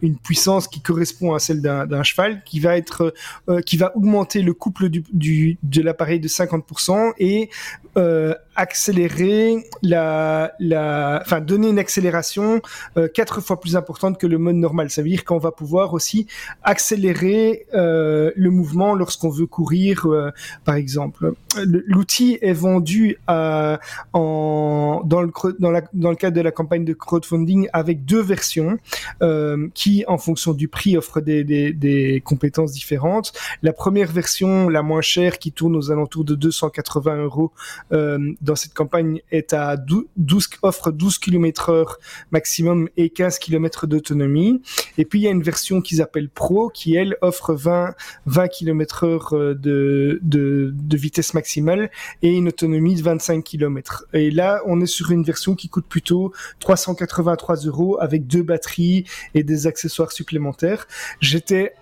[0.01, 3.13] une puissance qui correspond à celle d'un cheval, qui va être,
[3.49, 7.49] euh, qui va augmenter le couple du, de l'appareil de 50% et
[7.97, 12.61] euh, accélérer la, la, enfin donner une accélération
[12.97, 14.89] euh, quatre fois plus importante que le mode normal.
[14.89, 16.27] Ça veut dire qu'on va pouvoir aussi
[16.63, 20.31] accélérer euh, le mouvement lorsqu'on veut courir, euh,
[20.65, 21.33] par exemple.
[21.65, 23.79] L'outil est vendu à,
[24.13, 28.21] en, dans, le, dans, la, dans le cadre de la campagne de crowdfunding avec deux
[28.21, 28.77] versions
[29.21, 33.33] euh, qui, en fonction du prix, offrent des, des, des compétences différentes.
[33.61, 37.51] La première version, la moins chère, qui tourne aux alentours de 280 euros
[37.91, 41.99] euh, dans cette campagne est à 12, offre 12 km heure
[42.31, 44.61] maximum et 15 km d'autonomie.
[44.97, 48.47] Et puis il y a une version qu'ils appellent Pro qui elle offre 20 20
[48.49, 51.89] km heure euh, de, de, de vitesse maximale
[52.21, 54.05] et une autonomie de 25 km.
[54.13, 59.05] Et là on est sur une version qui coûte plutôt 383 euros avec deux batteries
[59.33, 60.87] et des accessoires supplémentaires.
[61.19, 61.73] J'étais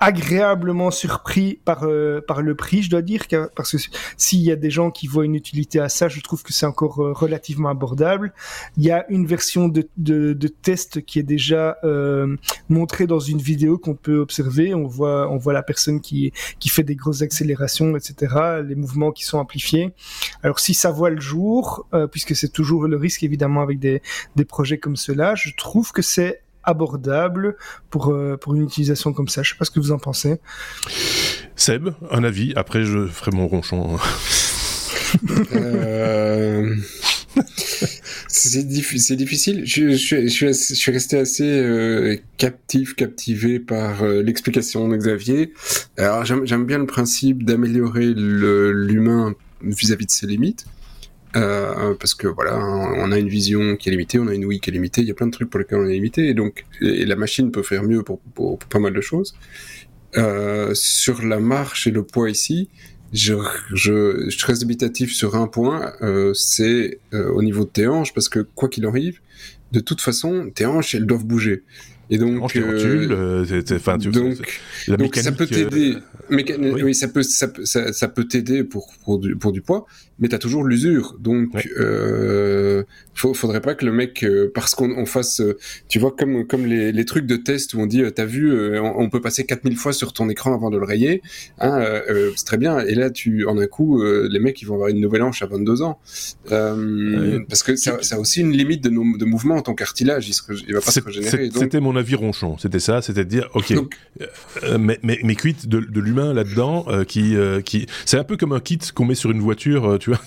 [0.00, 3.78] agréablement surpris par euh, par le prix, je dois dire, parce que
[4.16, 6.66] s'il y a des gens qui voient une utilité à ça, je trouve que c'est
[6.66, 8.32] encore euh, relativement abordable.
[8.76, 12.36] Il y a une version de, de, de test qui est déjà euh,
[12.68, 14.74] montrée dans une vidéo qu'on peut observer.
[14.74, 18.62] On voit on voit la personne qui qui fait des grosses accélérations, etc.
[18.66, 19.92] Les mouvements qui sont amplifiés.
[20.42, 24.02] Alors si ça voit le jour, euh, puisque c'est toujours le risque évidemment avec des
[24.36, 27.56] des projets comme cela, je trouve que c'est abordable
[27.90, 29.42] pour, euh, pour une utilisation comme ça.
[29.42, 30.40] Je sais pas ce que vous en pensez.
[31.56, 32.52] Seb, un avis.
[32.56, 33.98] Après, je ferai mon ronchon.
[35.54, 36.74] euh...
[38.28, 39.62] c'est difficile.
[39.64, 44.96] Je, je, je, suis, je, suis, resté assez euh, captif, captivé par euh, l'explication de
[44.96, 45.52] Xavier.
[45.96, 50.66] Alors j'aime bien le principe d'améliorer l'humain vis-à-vis de ses limites.
[51.36, 54.60] Euh, parce que voilà, on a une vision qui est limitée, on a une oui
[54.60, 56.34] qui est limitée, il y a plein de trucs pour lesquels on est limité, et
[56.34, 59.34] donc et la machine peut faire mieux pour, pour, pas mal de choses.
[60.16, 62.70] Euh, sur la marche et le poids ici,
[63.12, 63.34] je,
[63.74, 68.68] je, je sur un point, euh, c'est au niveau de tes hanches, parce que quoi
[68.68, 69.20] qu'il arrive,
[69.72, 71.62] de toute façon, tes hanches, elles doivent bouger.
[72.10, 75.94] Et donc, euh, enfin, tu, donc, la donc ça peut t'aider.
[75.94, 76.82] Euh, oui.
[76.82, 76.94] oui.
[76.94, 79.86] ça peut, ça, ça, ça peut t'aider pour pour du, pour du poids,
[80.18, 81.16] mais t'as toujours l'usure.
[81.20, 86.14] Donc, euh, faudrait pas que le mec, euh, parce qu'on on fasse, euh, tu vois,
[86.16, 89.44] comme comme les, les trucs de test où on dit, t'as vu, on, peut passer
[89.44, 91.22] 4000 fois sur ton écran avant de le rayer,
[91.60, 91.82] hein,
[92.36, 92.80] c'est très bien.
[92.80, 95.46] Et là, tu, en un coup, les mecs, ils vont avoir une nouvelle hanche à
[95.46, 95.98] 22 ans,
[96.48, 100.34] parce que ça, ça a aussi une limite de, de mouvement ton cartilage, il,
[100.66, 101.50] il va pas se régénérer.
[101.54, 103.72] C'était mon avis ronchon, c'était ça, c'était de dire, ok,
[104.62, 108.24] euh, mais, mais, mais quitte de, de l'humain là-dedans, euh, qui, euh, qui, c'est un
[108.24, 110.20] peu comme un kit qu'on met sur une voiture, tu vois,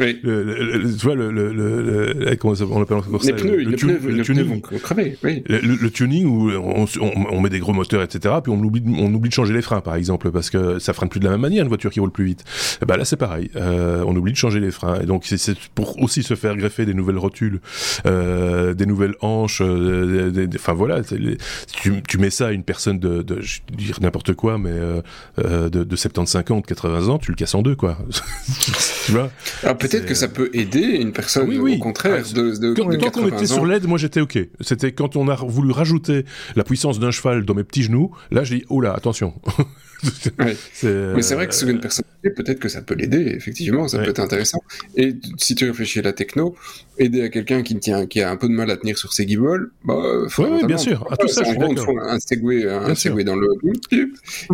[0.00, 0.18] oui.
[0.22, 5.16] le, tu vois le, le, comment on appelle ça, les pneus, le, tuning, vont crever,
[5.22, 5.42] oui.
[5.46, 8.34] le, tuning où on, on, on, met des gros moteurs, etc.
[8.42, 11.08] Puis on oublie, on oublie de changer les freins, par exemple, parce que ça freine
[11.08, 12.44] plus de la même manière une voiture qui roule plus vite.
[12.82, 16.00] Et ben là, c'est pareil, on oublie de changer les freins, et donc c'est pour
[16.02, 17.60] aussi se faire greffer des nouvelles rotules,
[18.06, 23.22] euh, des nouvelles hanches, euh, enfin voilà, tu, tu, mets ça à une personne de,
[23.22, 25.00] de je dire n'importe quoi, mais euh,
[25.38, 27.98] euh de, de 75 ans, de 80 ans, tu le casses en deux, quoi.
[29.06, 29.30] tu vois
[29.62, 31.76] Alors peut-être que ça peut aider une personne, oui, oui.
[31.76, 34.38] au contraire, ah, de, de, quand, de quand on était sur l'aide, moi j'étais ok.
[34.60, 36.24] C'était quand on a voulu rajouter
[36.56, 39.34] la puissance d'un cheval dans mes petits genoux, là j'ai dit, oh là, attention.
[40.82, 44.10] Mais c'est vrai que sur une personne, peut-être que ça peut l'aider, effectivement, ça peut
[44.10, 44.62] être intéressant.
[44.96, 46.54] Et si tu réfléchis à la techno,
[46.98, 49.26] aider à quelqu'un qui tient, qui a un peu de mal à tenir sur ses
[49.26, 49.94] guibolles, bah,
[50.38, 51.06] oui, bien sûr.
[51.10, 51.98] À tout ça, je suis d'accord.
[52.02, 53.48] Un segway, un segway dans le.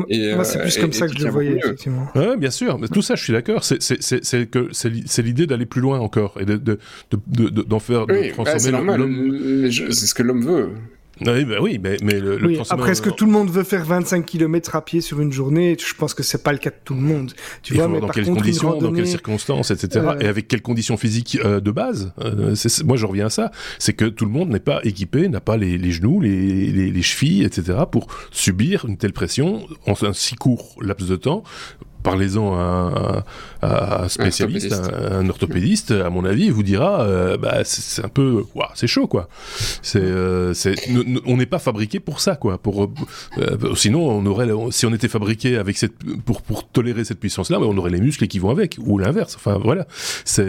[0.09, 2.09] Et, Moi, c'est plus comme ça que je le voyais, effectivement.
[2.15, 2.79] Ouais, bien sûr.
[2.79, 3.65] Mais tout ça, je suis d'accord.
[3.65, 6.79] C'est c'est l'idée d'aller plus loin encore et de
[7.11, 9.71] d'en faire, de transformer l'homme.
[9.71, 10.71] C'est ce que l'homme veut.
[11.23, 13.85] Oui, bah oui, mais, mais le, oui, Après, est-ce que tout le monde veut faire
[13.85, 15.77] 25 km à pied sur une journée?
[15.79, 17.33] Je pense que c'est pas le cas de tout le monde.
[17.63, 18.91] Tu vois, mais dans par quelles contre, conditions, randonnée...
[18.91, 20.05] dans quelles circonstances, etc.
[20.09, 20.19] Euh...
[20.21, 23.51] Et avec quelles conditions physiques euh, de base euh, Moi, je reviens à ça.
[23.79, 26.91] C'est que tout le monde n'est pas équipé, n'a pas les, les genoux, les, les,
[26.91, 27.79] les, chevilles, etc.
[27.91, 31.45] pour subir une telle pression en un si court laps de temps
[32.07, 33.25] parlez-en à,
[33.63, 38.05] à, un spécialiste, un, un, orthopédiste, à mon avis, il vous dira, euh, bah, c'est
[38.05, 39.29] un peu, wow, c'est chaud, quoi.
[39.83, 40.55] C'est, euh,
[41.27, 42.59] on n'est pas fabriqué pour ça, quoi.
[42.59, 47.19] Pour, euh, sinon, on aurait, si on était fabriqué avec cette, pour, pour tolérer cette
[47.19, 49.35] puissance-là, on aurait les muscles qui vont avec, ou l'inverse.
[49.35, 49.87] Enfin, voilà.
[50.25, 50.47] C'est.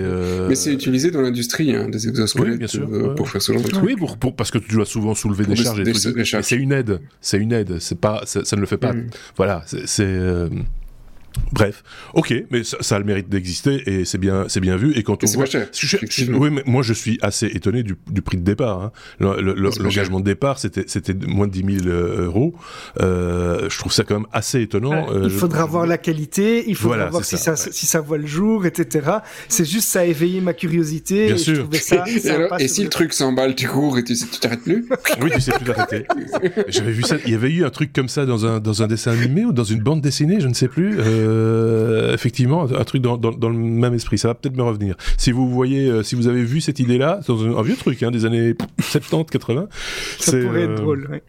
[0.47, 3.63] Mais c'est utilisé dans l'industrie, hein, des exosquelettes, oui, bien sûr, pour faire ce genre
[3.63, 3.83] de trucs.
[3.83, 5.83] Oui, pour, pour, parce que tu dois souvent soulever des, des charges.
[5.83, 6.99] Des, des, c'est une aide.
[7.19, 7.79] C'est une aide.
[7.79, 8.93] C'est pas, ça, ça, ne le fait pas.
[8.93, 9.07] Mmh.
[9.35, 9.63] Voilà.
[9.85, 10.19] C'est.
[11.37, 14.75] Euh, Bref, ok, mais ça, ça a le mérite d'exister et c'est bien, c'est bien
[14.75, 14.93] vu.
[14.97, 17.95] Et quand on voit, cher, je, je, oui, mais moi je suis assez étonné du,
[18.09, 18.81] du prix de départ.
[18.81, 18.91] Hein.
[19.19, 22.53] L'engagement de départ, c'était c'était moins de 10 000 euros.
[23.01, 25.07] Euh, je trouve ça quand même assez étonnant.
[25.11, 25.71] Euh, il faudra je...
[25.71, 27.71] voir la qualité, il faudra voilà, voir si ça, ça ouais.
[27.73, 29.09] si ça voit le jour, etc.
[29.47, 31.27] C'est juste ça a éveillé ma curiosité.
[31.27, 31.67] Bien et sûr.
[31.71, 34.63] Je ça et, alors, et si le truc s'emballe, tu cours et tu tu t'arrêtes
[34.63, 34.87] plus?
[35.21, 36.05] Oui, tu sais plus t'arrêter.
[36.67, 37.15] J'avais vu ça.
[37.25, 39.51] Il y avait eu un truc comme ça dans un dans un dessin animé ou
[39.51, 40.99] dans une bande dessinée, je ne sais plus.
[40.99, 44.17] Euh, euh, effectivement, un truc dans, dans, dans, le même esprit.
[44.17, 44.95] Ça va peut-être me revenir.
[45.17, 48.01] Si vous voyez, euh, si vous avez vu cette idée-là, dans un, un, vieux truc,
[48.03, 49.67] hein, des années 70, 80,
[50.19, 51.07] ça pourrait être drôle.
[51.11, 51.21] Ouais.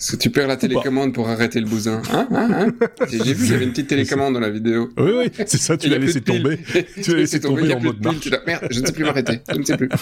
[0.00, 3.44] Est-ce que tu perds la télécommande pour arrêter le bousin Hein, hein, hein J'ai vu,
[3.44, 4.88] il y avait une petite télécommande dans la vidéo.
[4.96, 6.58] Oui, oui, c'est ça, tu l'as laissé tomber.
[7.02, 8.30] tu l'as laissé tomber, tomber en mode marche.
[8.46, 9.40] Merde, je ne sais plus m'arrêter.
[9.52, 9.90] Je ne sais plus.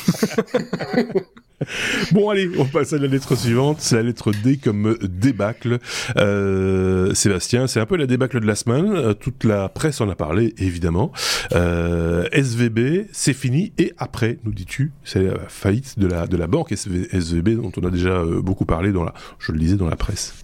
[2.12, 3.78] bon, allez, on passe à la lettre suivante.
[3.80, 5.78] C'est la lettre D comme débâcle.
[6.16, 8.92] Euh, Sébastien, c'est un peu la débâcle de la semaine.
[8.94, 11.10] Euh, toute la presse en a parlé, évidemment.
[11.52, 13.72] Euh, SVB, c'est fini.
[13.78, 17.86] Et après, nous dis-tu, c'est la faillite de la, de la banque SVB dont on
[17.86, 20.34] a déjà beaucoup parlé dans la, je le disais, dans la presse.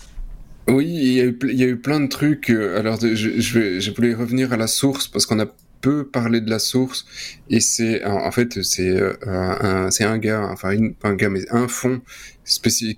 [0.69, 2.49] Oui, il y, a eu, plein de trucs.
[2.49, 5.47] Alors, je, voulais revenir à la source parce qu'on a
[5.83, 7.05] peu parler de la source
[7.51, 11.29] et c'est en fait c'est euh, un c'est un gars enfin une, pas un gars
[11.29, 12.01] mais un fond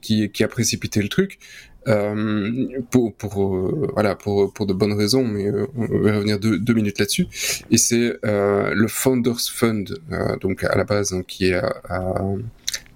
[0.00, 1.40] qui, qui a précipité le truc
[1.88, 6.74] euh, pour euh, voilà pour de bonnes raisons mais euh, on va revenir deux, deux
[6.74, 7.28] minutes là-dessus
[7.70, 9.84] et c'est euh, le Founders Fund
[10.40, 12.22] donc à la base hein, qui est à,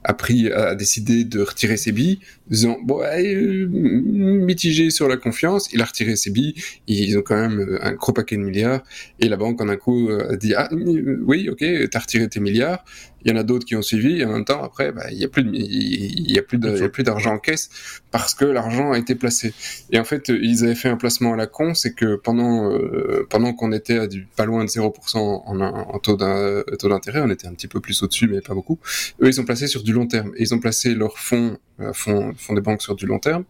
[0.04, 2.20] a pris a décidé de retirer ses billes.
[2.48, 5.72] Disant bon euh, mitigé sur la confiance.
[5.72, 6.54] Il a retiré ses billes.
[6.86, 8.82] Ils ont quand même un gros paquet de milliards.
[9.18, 12.84] Et la banque en un coup a dit ah oui ok t'as retiré tes milliards
[13.24, 15.18] il y en a d'autres qui ont suivi et en même temps après bah, il
[15.18, 17.70] y a plus y a plus il y a plus d'argent en caisse
[18.10, 19.52] parce que l'argent a été placé.
[19.90, 23.26] Et en fait ils avaient fait un placement à la con c'est que pendant euh,
[23.28, 27.46] pendant qu'on était à du, pas loin de 0% en, en taux d'intérêt on était
[27.46, 28.78] un petit peu plus au dessus mais pas beaucoup
[29.22, 30.32] eux ils sont placés sur du long terme.
[30.36, 31.58] Et ils ont placé leurs fonds
[31.92, 33.44] font, font des banques sur du long terme.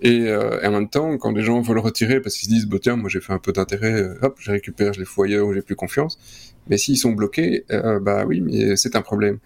[0.00, 2.78] Et, euh, en même temps, quand les gens veulent retirer parce qu'ils se disent, bah,
[2.80, 5.52] tiens, moi j'ai fait un peu d'intérêt, euh, hop, je récupère, je les fous ailleurs
[5.54, 6.18] j'ai plus confiance.
[6.68, 9.38] Mais s'ils sont bloqués, euh, bah oui, mais c'est un problème.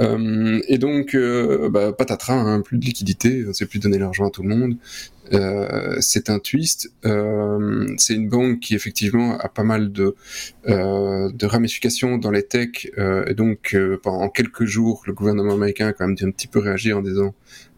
[0.00, 4.30] Euh, et donc, euh, bah, patatras, hein, plus de liquidité, sait plus donner l'argent à
[4.30, 4.76] tout le monde.
[5.32, 6.92] Euh, c'est un twist.
[7.04, 10.14] Euh, c'est une banque qui effectivement a pas mal de,
[10.68, 12.90] euh, ramifications dans les techs.
[13.26, 16.92] et donc pendant quelques jours, le gouvernement américain a quand même un petit peu réagi
[16.92, 17.34] en disant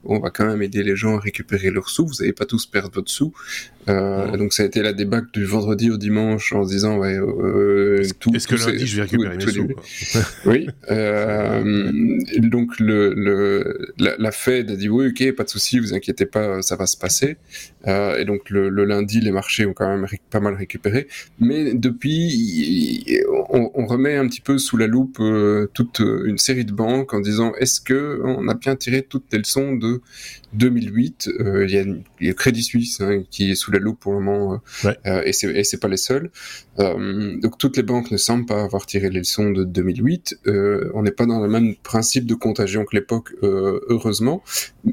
[0.06, 2.06] on va quand même aider les gens à récupérer leurs sous.
[2.06, 3.32] Vous n'allez pas tous perdre votre sous.
[3.88, 7.18] Euh, Donc ça a été la débâcle du vendredi au dimanche en se disant ouais
[7.18, 8.34] euh, tout.
[8.34, 9.68] Est-ce que lundi je vais récupérer mes sous
[10.46, 10.68] Oui.
[10.90, 15.94] Euh, donc le, le la, la, Fed a dit oui ok pas de souci vous
[15.94, 17.36] inquiétez pas ça va se passer.
[17.86, 21.06] Euh, et donc le, le, lundi les marchés ont quand même pas mal récupéré.
[21.38, 26.64] Mais depuis on, on, remet un petit peu sous la loupe euh, toute une série
[26.64, 30.00] de banques en disant est-ce que on a bien tiré toutes les leçons de
[30.54, 31.28] 2008.
[31.40, 34.20] Euh, il y a, a Crédit Suisse hein, qui est sous la loupe pour le
[34.20, 36.30] moment, euh, euh et c'est pas les seuls.
[36.78, 40.38] Euh, donc toutes les banques ne semblent pas avoir tiré les leçons de 2008.
[40.46, 44.42] Euh, on n'est pas dans le même principe de contagion que l'époque, heureusement,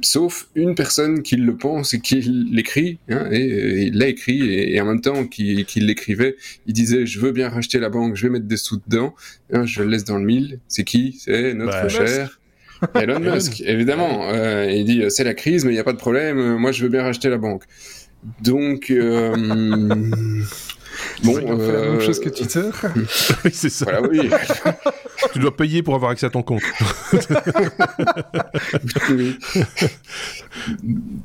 [0.01, 4.79] sauf une personne qui le pense et qui l'écrit, hein, et, il l'a écrit, et,
[4.81, 6.35] en même temps qu'il l'écrivait,
[6.67, 9.15] il disait je veux bien racheter la banque, je vais mettre des sous dedans,
[9.53, 10.59] hein, je le laisse dans le mille.
[10.67, 11.19] C'est qui?
[11.23, 12.41] C'est notre bah, cher.
[12.95, 14.29] Elon Musk, évidemment.
[14.29, 16.57] Euh, il dit c'est la crise, mais il n'y a pas de problème.
[16.57, 17.63] Moi, je veux bien racheter la banque.
[18.41, 19.35] Donc, euh,
[21.23, 21.57] bon, euh...
[21.57, 22.69] fait la même chose que Twitter.
[23.45, 23.85] oui, c'est ça.
[23.85, 24.29] Voilà, oui.
[25.33, 26.61] tu dois payer pour avoir accès à ton compte.
[29.09, 29.37] oui.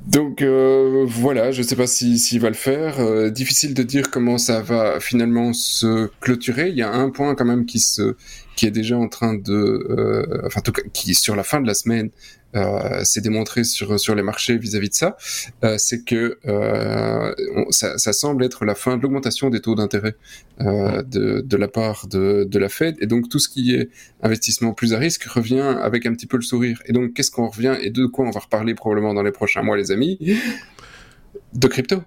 [0.07, 3.01] Donc euh, voilà, je ne sais pas s'il si, va le faire.
[3.01, 6.71] Euh, difficile de dire comment ça va finalement se clôturer.
[6.71, 8.17] Il y a un point quand même qui se
[8.57, 11.67] qui est déjà en train de, euh, enfin, tout cas, qui sur la fin de
[11.67, 12.11] la semaine
[12.57, 15.17] euh, s'est démontré sur sur les marchés vis-à-vis de ça,
[15.63, 17.35] euh, c'est que euh,
[17.71, 20.17] ça, ça, semble être la fin de l'augmentation des taux d'intérêt
[20.63, 23.91] euh, de, de la part de, de la Fed, et donc tout ce qui est
[24.23, 26.83] investissement plus à risque revient avec un petit peu le sourire.
[26.87, 29.63] Et donc qu'est-ce qu'on revient et de quoi on va reparler probablement dans les prochains
[29.63, 30.19] mois, les amis?
[31.53, 32.03] De crypto.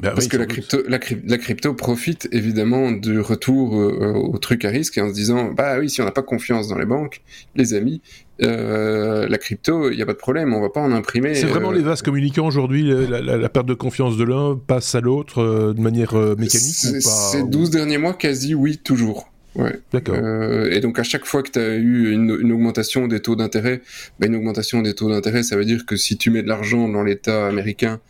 [0.00, 4.64] Bah Parce que la crypto, la, la, crypto profite évidemment du retour euh, au truc
[4.64, 6.86] à risque et en se disant bah oui si on n'a pas confiance dans les
[6.86, 7.20] banques,
[7.54, 8.00] les amis,
[8.42, 11.34] euh, la crypto il n'y a pas de problème, on va pas en imprimer.
[11.34, 14.94] C'est vraiment euh, les vases communicants aujourd'hui, la, la, perte de confiance de l'un passe
[14.94, 19.30] à l'autre euh, de manière mécanique ou pas Ces 12 derniers mois quasi oui toujours.
[19.56, 19.80] Ouais.
[19.92, 20.14] D'accord.
[20.16, 23.34] Euh, et donc à chaque fois que tu as eu une, une, augmentation des taux
[23.34, 23.82] d'intérêt,
[24.18, 26.88] bah, une augmentation des taux d'intérêt, ça veut dire que si tu mets de l'argent
[26.88, 28.00] dans l'État américain,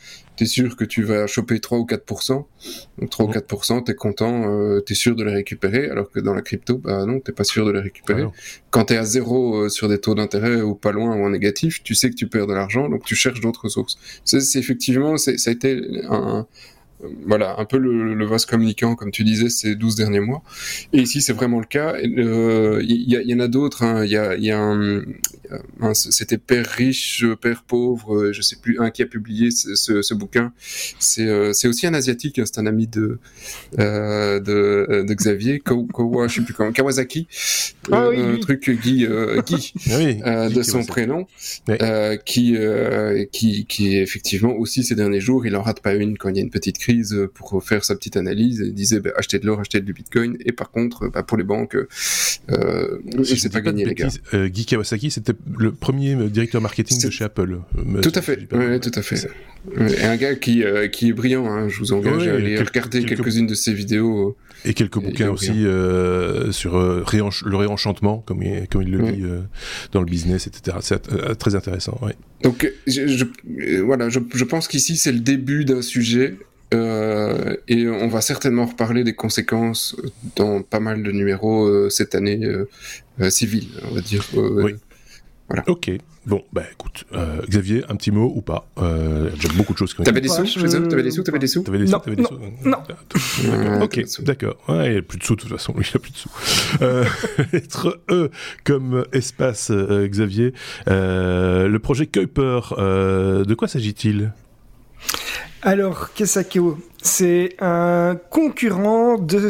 [0.41, 2.47] tu sûr que tu vas choper 3 ou 4%.
[2.99, 6.11] Donc 3 ou 4%, tu es content, euh, tu es sûr de les récupérer, alors
[6.11, 8.22] que dans la crypto, bah non, t'es pas sûr de les récupérer.
[8.22, 8.32] Ah
[8.70, 11.30] Quand tu es à zéro euh, sur des taux d'intérêt ou pas loin ou en
[11.30, 13.99] négatif, tu sais que tu perds de l'argent, donc tu cherches d'autres sources.
[14.24, 16.47] C'est effectivement, ça a été un,
[17.26, 20.42] voilà, un peu le, le, vase communicant, comme tu disais, ces 12 derniers mois.
[20.92, 21.96] Et ici, c'est vraiment le cas.
[22.03, 23.82] Il euh, y, y, en a d'autres.
[23.82, 24.05] Hein.
[24.05, 25.03] Il y a, y a un,
[25.80, 30.03] un c'était Père riche, Père pauvre, je sais plus, un qui a publié ce, ce,
[30.03, 30.53] ce bouquin.
[30.98, 32.44] C'est euh, aussi un asiatique, hein.
[32.46, 33.18] c'est un ami de,
[33.78, 37.26] euh, de, de, Xavier, Kawa, je sais plus comment, Kawasaki,
[37.90, 41.26] ah, oui, un truc Guy, euh, Guy, ah oui, de son prénom,
[42.24, 42.57] qui,
[43.32, 46.40] qui, qui effectivement aussi ces derniers jours, il en rate pas une quand il y
[46.40, 49.47] a une petite crise euh, pour faire sa petite analyse et disait bah, achetez de
[49.47, 53.84] l'or, achetez du bitcoin et par contre bah, pour les banques euh, c'est pas gagné
[53.84, 54.09] les gars.
[54.34, 57.61] Euh, Guy Kawasaki c'était le premier directeur marketing de chez Apple.
[58.03, 59.28] Tout à fait, ouais, tout à fait.
[59.78, 63.05] Et un gars qui, euh, qui est brillant, hein, je vous engage à aller regarder
[63.05, 64.36] quelques-unes de ses vidéos.
[64.64, 69.22] Et quelques bouquins aussi euh, sur euh, le réenchantement, comme il, comme il le dit
[69.93, 70.78] dans le business, etc.
[70.80, 71.99] C'est très intéressant.
[72.03, 72.14] Ouais.
[72.43, 76.36] Donc, je, je voilà, je, je pense qu'ici c'est le début d'un sujet
[76.72, 79.96] euh, et on va certainement reparler des conséquences
[80.36, 82.68] dans pas mal de numéros euh, cette année euh,
[83.20, 84.24] euh civile, on va dire.
[84.34, 84.74] oui.
[85.48, 85.64] Voilà.
[85.66, 85.90] Ok.
[86.26, 87.06] Bon, bah écoute,
[87.48, 88.68] Xavier, un petit mot ou pas?
[88.76, 90.60] J'ai beaucoup de choses qui ont T'avais des sous je...
[90.88, 91.62] T'avais des sous T'avais des sous?
[91.62, 92.78] T'avais des sous T'avais des sous Non.
[93.82, 94.56] Ok, d'accord.
[94.68, 95.74] Ouais, il n'y a plus de sous de toute façon.
[95.76, 96.30] Il n'y a plus de sous.
[96.82, 97.04] euh,
[97.52, 98.30] lettre E
[98.62, 100.52] comme espace, Xavier.
[100.86, 104.32] le projet Kuiper, de quoi s'agit-il?
[105.62, 109.48] Alors, Kesakeo, c'est un concurrent de,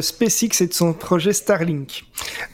[0.00, 2.04] SpaceX et de son projet Starlink.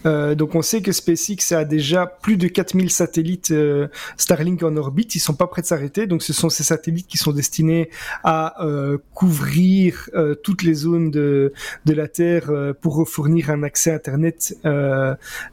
[0.05, 4.77] Euh, donc on sait que SpaceX a déjà plus de 4000 satellites euh, Starlink en
[4.77, 7.91] orbite, ils sont pas prêts de s'arrêter, donc ce sont ces satellites qui sont destinés
[8.25, 11.53] à euh, couvrir euh, toutes les zones de,
[11.85, 14.57] de la Terre euh, pour fournir un accès Internet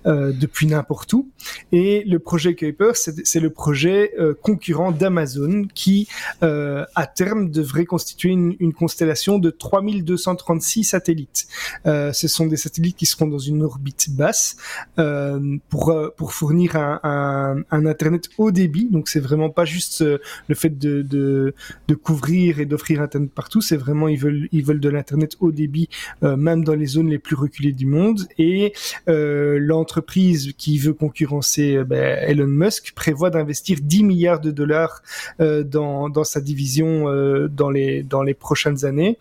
[0.03, 1.30] depuis n'importe où.
[1.71, 6.07] Et le projet Kuiper, c'est le projet concurrent d'Amazon qui
[6.41, 11.47] à terme devrait constituer une une constellation de 3236 satellites.
[11.86, 14.55] Euh, ce sont des satellites qui seront dans une orbite basse
[14.99, 18.88] euh, pour euh, pour fournir un, internet haut débit.
[18.89, 21.53] Donc c'est vraiment pas juste le fait de de,
[21.95, 23.61] couvrir et d'offrir internet partout.
[23.61, 25.89] C'est vraiment ils veulent ils veulent de l'internet haut débit
[26.22, 28.28] même dans les zones les plus reculées du monde.
[28.38, 28.74] Et
[29.07, 35.01] l'entreprise qui veut concurrencer ben, Elon Musk prévoit d'investir 10 milliards de dollars
[35.39, 37.05] dans dans sa division
[37.47, 39.18] dans les dans les prochaines années.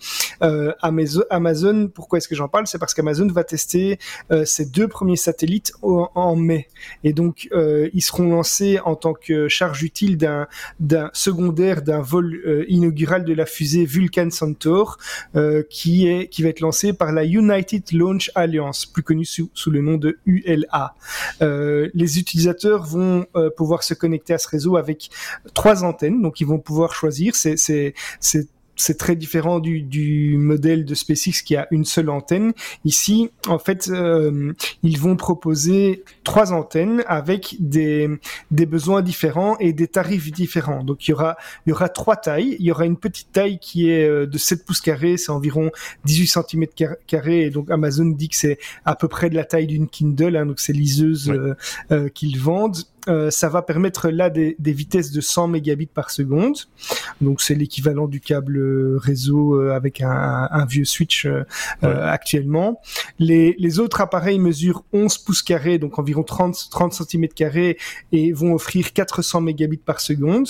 [0.83, 2.67] Amazon, Amazon, pourquoi est-ce que j'en parle?
[2.67, 3.99] C'est parce qu'Amazon va tester
[4.45, 6.69] ses deux premiers satellites en, mai.
[7.05, 10.47] Et donc, euh, ils seront lancés en tant que charge utile d'un,
[10.81, 14.99] d'un secondaire d'un vol euh, inaugural de la fusée Vulcan Centaur,
[15.37, 19.51] euh, qui est qui va être lancé par la United Launch Alliance, plus connue sous,
[19.67, 20.95] le nom de ULA.
[21.41, 23.27] les utilisateurs vont
[23.57, 25.11] pouvoir se connecter à ce réseau avec
[25.55, 27.35] trois antennes, donc ils vont pouvoir choisir.
[27.37, 32.11] C'est c'est c'est c'est très différent du, du, modèle de SpaceX qui a une seule
[32.11, 32.53] antenne.
[32.85, 34.53] Ici, en fait, euh,
[34.83, 38.09] ils vont proposer trois antennes avec des,
[38.51, 40.85] des besoins différents et des tarifs différents.
[40.85, 42.57] Donc, il y aura, il y aura trois tailles.
[42.59, 45.71] Il y aura une petite taille qui est euh, de 7 pouces carrés, c'est environ
[46.05, 46.67] 18 cm
[47.07, 47.43] carrés.
[47.43, 50.47] Et donc, Amazon dit que c'est à peu près de la taille d'une Kindle, hein,
[50.47, 51.55] donc c'est liseuse euh,
[51.91, 52.79] euh, qu'ils vendent.
[53.09, 56.57] Euh, ça va permettre là des, des, vitesses de 100 mégabits par seconde.
[57.21, 61.45] Donc c'est l'équivalent du câble réseau euh, avec un, un, vieux switch euh,
[61.83, 62.81] actuellement.
[63.19, 67.77] Les, les, autres appareils mesurent 11 pouces carrés, donc environ 30, 30 cm carrés,
[68.13, 70.47] et vont offrir 400 mégabits par seconde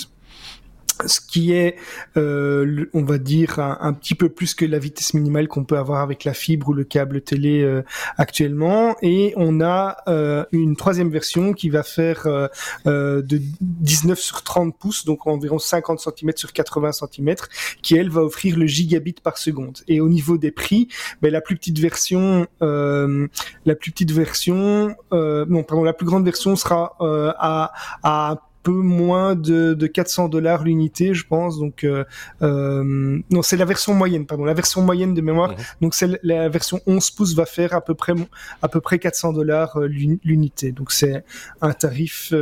[1.06, 1.76] ce qui est,
[2.16, 6.00] euh, on va dire, un, petit peu plus que la vitesse minimale qu'on peut avoir
[6.00, 7.82] avec la fibre ou le câble télé euh,
[8.16, 8.96] actuellement.
[9.02, 12.48] Et on a euh, une troisième version qui va faire euh,
[12.86, 17.34] euh, de 19 sur 30 pouces, donc environ 50 cm sur 80 cm,
[17.82, 19.78] qui elle va offrir le gigabit par seconde.
[19.88, 20.88] Et au niveau des prix,
[21.20, 26.56] ben, la plus petite version, la plus petite version, non pardon, la plus grande version
[26.56, 27.72] sera à,
[28.02, 31.58] à peu moins de, de 400 dollars l'unité, je pense.
[31.58, 32.04] Donc, euh,
[32.42, 35.50] euh, non, c'est la version moyenne, pardon, la version moyenne de mémoire.
[35.50, 35.56] Mhm.
[35.80, 38.14] Donc, c'est la version 11 pouces va faire à peu près
[38.62, 40.72] à peu près 400 dollars euh, l'unité.
[40.72, 41.24] Donc, c'est
[41.60, 42.32] un tarif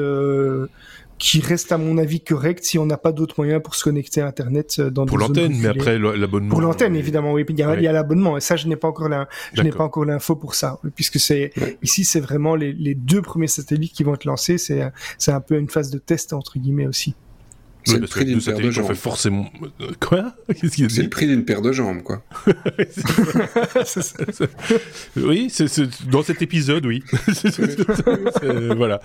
[1.21, 4.23] qui reste à mon avis correct si on n'a pas d'autres moyens pour se connecter
[4.23, 6.49] à Internet euh, dans pour l'antenne, mais après l'abonnement.
[6.49, 7.45] Pour l'antenne, évidemment, oui.
[7.49, 9.85] Il y a, a l'abonnement et ça, je n'ai pas encore la, je n'ai pas
[9.85, 11.53] encore l'info pour ça, puisque c'est
[11.83, 14.57] ici, c'est vraiment les, les, deux premiers satellites qui vont être lancés.
[14.57, 14.81] C'est
[15.19, 17.15] c'est un peu une phase de test entre guillemets aussi.
[17.85, 18.87] C'est le prix d'une paire de jambes.
[18.87, 19.51] Fait forcément...
[20.01, 22.23] Quoi C'est le prix d'une paire de jambes, quoi.
[25.17, 25.67] oui, c'est
[26.09, 27.03] dans cet épisode, oui.
[28.77, 29.01] voilà.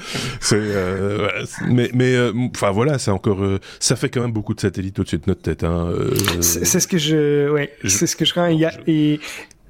[0.52, 1.30] Euh,
[1.68, 5.00] mais, mais euh, enfin voilà, c'est encore, euh, ça fait quand même beaucoup de satellites
[5.00, 5.64] au-dessus de notre tête.
[5.64, 5.94] Hein,
[6.42, 8.50] c'est ce que je, ouais, c'est ce que je crains.
[8.50, 9.20] Il y a, et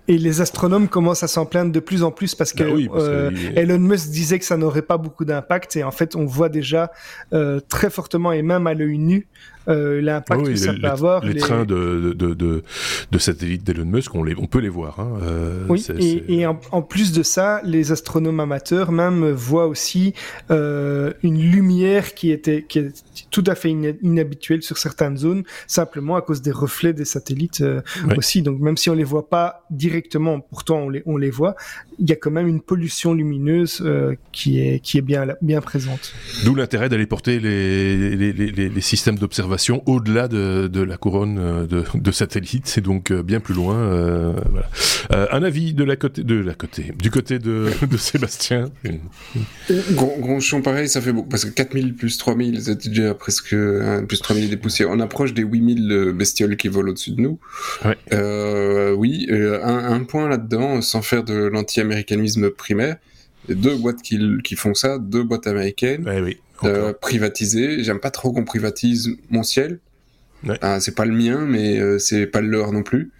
[0.08, 3.32] et les astronomes commencent à s'en plaindre de plus en plus parce que, bah euh,
[3.56, 5.76] Elon Musk disait que ça n'aurait pas beaucoup d'impact.
[5.76, 6.92] Et en fait on voit déjà
[7.34, 9.28] euh, très fortement et même à l'œil nu
[9.68, 11.26] euh, l'impact ah que ça peut avoir.
[11.26, 12.64] Les, trains de, de, de,
[13.12, 15.00] de satellites d'Elon Musk, on, les, on peut les voir.
[15.00, 15.20] Hein.
[15.24, 20.14] Euh, oui, et, et en, en, plus de ça, les astronomes amateurs même voient aussi
[20.52, 26.16] euh, une lumière qui était qui est tout à fait inhabituelle sur certaines zones, simplement
[26.16, 27.64] à cause des reflets des satellites
[28.16, 28.42] aussi.
[28.42, 31.56] Donc même si on les voit pas directement, pourtant on les, on les voit,
[32.00, 33.84] il y a quand même une pollution lumineuse
[34.32, 36.14] qui est qui est bien bien présente.
[36.44, 39.55] D'où l'intérêt d'aller porter les, les, les, les systèmes d'observation
[39.86, 43.76] au-delà de, de, la couronne euh, de, de satellites, c'est donc euh, bien plus loin.
[43.76, 44.70] Euh, voilà.
[45.14, 48.72] euh, un avis de la côté, de la côté, du côté de, de Sébastien.
[49.92, 54.22] Gronchon, pareil, ça fait beaucoup parce que 4000 plus 3000, c'est déjà presque hein, plus
[54.22, 54.90] 3000 des poussières.
[54.90, 57.40] On approche des 8000 bestioles qui volent au-dessus de nous.
[57.84, 57.98] Ouais.
[58.14, 62.98] Euh, oui, un, un, point là-dedans, sans faire de l'anti-américanisme primaire.
[63.50, 66.04] Deux boîtes qui, qui font ça, deux boîtes américaines.
[66.08, 67.84] Ouais, oui euh, privatisé.
[67.84, 69.80] J'aime pas trop qu'on privatise mon ciel.
[70.46, 70.58] Ouais.
[70.62, 73.12] Ah, c'est pas le mien, mais euh, c'est pas le leur non plus.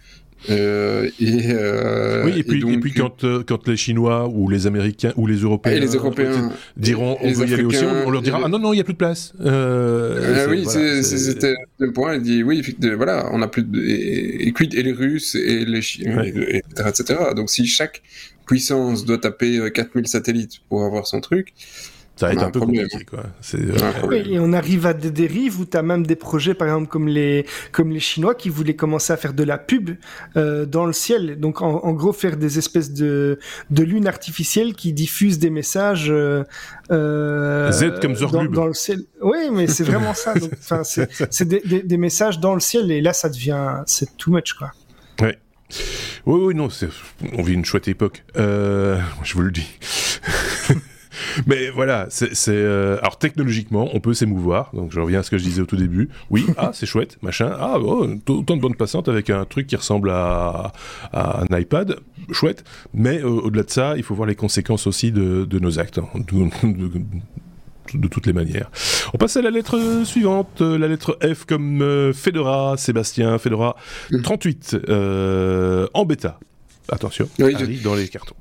[0.50, 4.28] Euh, et, euh, oui, et puis, et, donc, et puis quand, euh, quand les Chinois
[4.28, 7.84] ou les Américains ou les Européens, et les Européens diront on veut y aller aussi,
[7.84, 9.32] on, leur dira ah non non il y a plus de place.
[9.40, 12.16] Euh, oui, voilà, c'était le point.
[12.16, 12.62] Il dit oui,
[12.96, 16.62] voilà, on a plus de et, et, et les Russes et les Chinois, ouais.
[16.70, 17.20] etc., etc.
[17.34, 18.02] Donc si chaque
[18.46, 21.54] puissance doit taper 4000 satellites pour avoir son truc,
[22.18, 22.88] Ça va être un, un peu problème.
[22.88, 23.24] compliqué, quoi.
[23.54, 23.92] Euh.
[24.08, 26.88] Oui, et on arrive à des dérives où tu as même des projets, par exemple,
[26.88, 29.90] comme les, comme les Chinois qui voulaient commencer à faire de la pub
[30.36, 31.38] euh, dans le ciel.
[31.38, 33.38] Donc, en, en gros, faire des espèces de,
[33.70, 36.06] de lunes artificielles qui diffusent des messages.
[36.10, 36.42] Euh,
[36.90, 38.52] euh, Z comme dans, Zorglub.
[38.54, 39.00] dans le ciel.
[39.20, 40.32] Oui, mais c'est vraiment ça.
[40.84, 43.82] C'est c'est des, des, des messages dans le ciel et là, ça devient.
[43.86, 44.72] C'est too much, quoi.
[45.20, 46.88] Oui, oui, non, c'est-
[47.36, 48.24] on vit une chouette époque.
[48.36, 49.66] Euh, je vous le dis.
[51.46, 54.70] Mais voilà, c'est, euh, alors technologiquement, on peut s'émouvoir.
[54.74, 56.08] Donc je reviens à ce que je disais au tout début.
[56.30, 57.50] Oui, ah, c'est chouette, machin.
[57.58, 60.72] Ah, oh, autant de bandes passantes avec un truc qui ressemble à,
[61.12, 61.96] à un iPad,
[62.32, 62.64] chouette.
[62.94, 65.98] Mais euh, au-delà de ça, il faut voir les conséquences aussi de, de nos actes,
[65.98, 67.02] hein, de, de-
[67.94, 68.68] de toutes les manières.
[69.14, 73.76] On passe à la lettre suivante, euh, la lettre F comme euh, Fedora, Sébastien, Fedora
[74.10, 74.22] Mm.
[74.22, 76.40] 38, euh, en bêta.
[76.88, 78.34] Attention, Oui, je- arrive dans les cartons.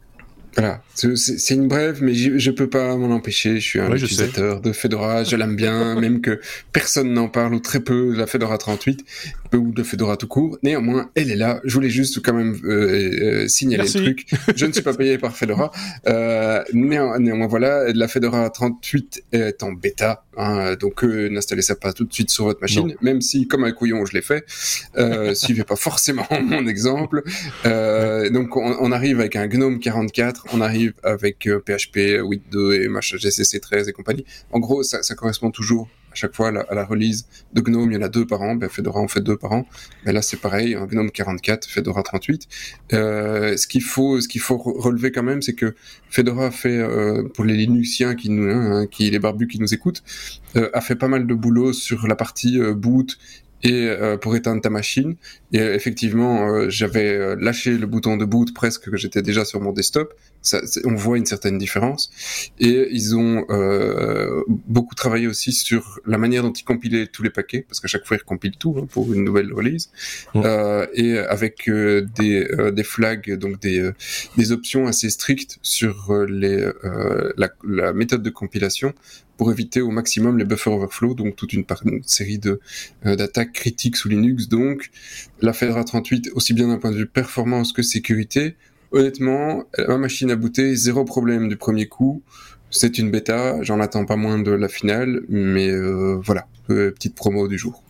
[0.57, 3.55] Voilà, c'est une brève, mais je peux pas m'en empêcher.
[3.59, 6.39] Je suis un Ouais, utilisateur de Fedora, je l'aime bien, même que
[6.71, 9.05] personne n'en parle ou très peu de la Fedora 38
[9.53, 10.57] ou de Fedora tout court.
[10.63, 11.61] Néanmoins, elle est là.
[11.63, 13.97] Je voulais juste quand même euh, euh, signaler Merci.
[13.99, 14.27] le truc.
[14.55, 15.71] Je ne suis pas payé par Fedora.
[16.07, 21.75] Euh, néan- néanmoins, voilà, la Fedora 38 est en bêta, hein, donc euh, n'installez ça
[21.75, 22.93] pas tout de suite sur votre machine, Non.
[23.01, 24.45] même si, comme un couillon, je l'ai fait.
[24.97, 27.23] Euh, suivez pas forcément mon exemple.
[27.65, 32.83] Euh, donc on, on arrive avec un GNOME 44, on arrive avec euh, PHP 8.2
[32.83, 34.25] et machin GCC 13 et compagnie.
[34.51, 37.91] En gros, ça, ça correspond toujours à chaque fois à la, release de GNOME.
[37.91, 38.55] Il y en a deux par an.
[38.55, 39.67] Ben, Fedora en fait deux par an.
[40.05, 42.47] Mais là, c'est pareil, un GNOME 44, Fedora 38.
[42.93, 45.75] Euh, ce qu'il faut, ce qu'il faut re- relever quand même, c'est que
[46.09, 50.03] Fedora fait euh, pour les Linuxiens qui nous, hein, qui les barbus qui nous écoutent,
[50.55, 53.17] euh, a fait pas mal de boulot sur la partie boot
[53.63, 53.89] et
[54.21, 55.15] pour éteindre ta machine.
[55.51, 60.13] Et effectivement, j'avais lâché le bouton de boot presque que j'étais déjà sur mon desktop.
[60.45, 62.11] Ça, on voit une certaine différence.
[62.59, 67.31] Et ils ont euh, beaucoup travaillé aussi sur la manière dont ils compilaient tous les
[67.31, 69.89] paquets, parce qu'à chaque fois ils recompilent tout hein, pour une nouvelle release.
[70.35, 73.93] Euh, et avec euh, des, euh, des flags, donc des, euh,
[74.37, 78.93] des options assez strictes sur euh, les, euh, la, la méthode de compilation
[79.37, 81.65] pour éviter au maximum les buffer overflow, donc toute une
[82.05, 82.59] série de
[83.05, 84.47] euh, d'attaques critiques sous Linux.
[84.47, 84.91] Donc
[85.41, 88.55] la Fedora 38, aussi bien d'un point de vue performance que sécurité,
[88.95, 92.23] honnêtement, ma machine a booté, zéro problème du premier coup.
[92.71, 97.15] C'est une bêta, j'en attends pas moins de la finale, mais euh, voilà, euh, petite
[97.15, 97.84] promo du jour.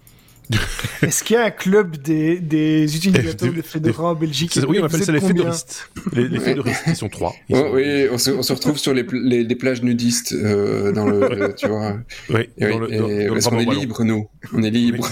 [1.01, 4.79] Est-ce qu'il y a un club des, des utilisateurs de Fedora en Belgique C'est- oui,
[4.81, 5.89] on appelle ça les fédoristes.
[6.13, 7.33] Les, les fédoristes, ils sont trois.
[7.49, 9.81] Ils Oh, sont- oui, on se, on se retrouve sur les, pl- les, les plages
[9.83, 11.97] nudistes euh, dans le, le- tu vois.
[12.29, 14.27] Oui, Et, dans oui, le, dans- et dans le parce qu'on Brabant est libre, nous.
[14.53, 15.07] On est libre.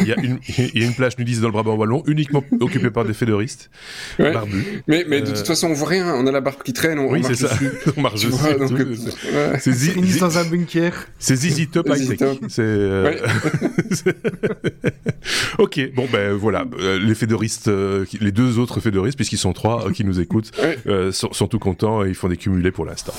[0.00, 2.44] il, y a une, il y a une plage nudiste dans le Brabant wallon, uniquement
[2.60, 3.70] occupée par des fédoristes
[4.18, 4.32] Ouais.
[4.32, 4.82] barbus.
[4.86, 6.14] Mais, mais de Euh, toute façon, on voit rien.
[6.14, 7.48] On a la barbe qui traîne, on, Oui, c'est marche ça.
[7.64, 7.72] dessus.
[7.96, 9.16] on marche dessus.
[9.32, 10.92] euh, c'est- dans un bunker.
[11.18, 12.18] c'est ZZ Top High Tech.
[12.18, 12.38] Top.
[12.48, 12.62] C'est.
[15.58, 19.86] ok, bon ben voilà, Euh, les fédoristes, euh, les deux autres fédoristes, puisqu'ils sont trois
[19.88, 21.12] euh, qui nous écoutent, Ouais.
[21.12, 23.12] sont, sont tout contents et ils font des cumulés pour l'instant.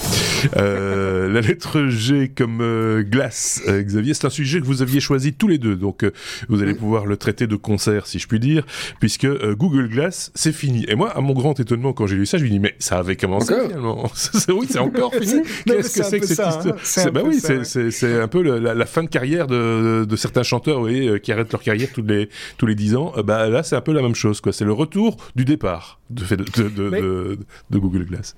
[0.55, 5.57] La lettre G comme glace, Xavier, c'est un sujet que vous aviez choisi tous les
[5.57, 6.05] deux, donc
[6.49, 8.65] vous allez pouvoir le traiter de concert, si je puis dire,
[8.99, 10.85] puisque Google Glass, c'est fini.
[10.87, 12.97] Et moi, à mon grand étonnement, quand j'ai lu ça, je me dis mais ça
[12.99, 14.11] avait commencé Encore finalement.
[14.49, 15.41] Oui, c'est encore fini.
[15.65, 16.79] Qu'est-ce que c'est que cette ça, histoire hein.
[16.83, 17.63] C'est Bah oui, c'est ouais.
[17.63, 21.19] c'est c'est un peu la, la fin de carrière de, de certains chanteurs, vous voyez,
[21.27, 23.11] qui arrêtent leur carrière tous les tous les dix ans.
[23.17, 24.53] Euh, Bah là, c'est un peu la même chose, quoi.
[24.53, 28.37] C'est le retour du départ de Google Glass.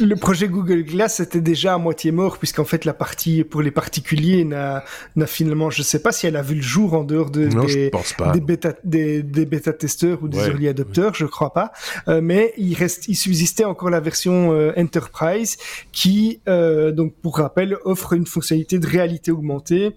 [0.00, 3.70] Le projet Google Glass était déjà à moitié mort puisqu'en fait la partie pour les
[3.70, 4.84] particuliers n'a
[5.16, 7.64] n'a finalement, je sais pas si elle a vu le jour en dehors de, non,
[7.64, 8.32] des, pense pas.
[8.32, 11.72] des bêta des, des bêta testeurs ou des Ouais, early adopteurs, je crois pas.
[12.08, 15.56] Euh, mais il reste, il subsistait encore la version euh, Enterprise
[15.92, 19.92] qui, euh, donc pour rappel, offre une fonctionnalité de réalité augmentée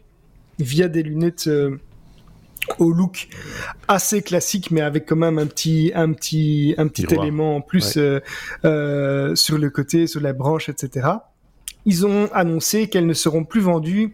[0.59, 1.47] via des lunettes.
[1.47, 1.76] euh,
[2.80, 3.28] au look
[3.88, 7.95] assez classique, mais avec quand même un petit, un petit, un petit élément en plus
[7.95, 8.01] Ouais.
[8.01, 8.20] euh,
[8.66, 11.07] euh, sur le côté, sur la branche, etc.
[11.86, 14.14] Ils ont annoncé qu'elles ne seront plus vendues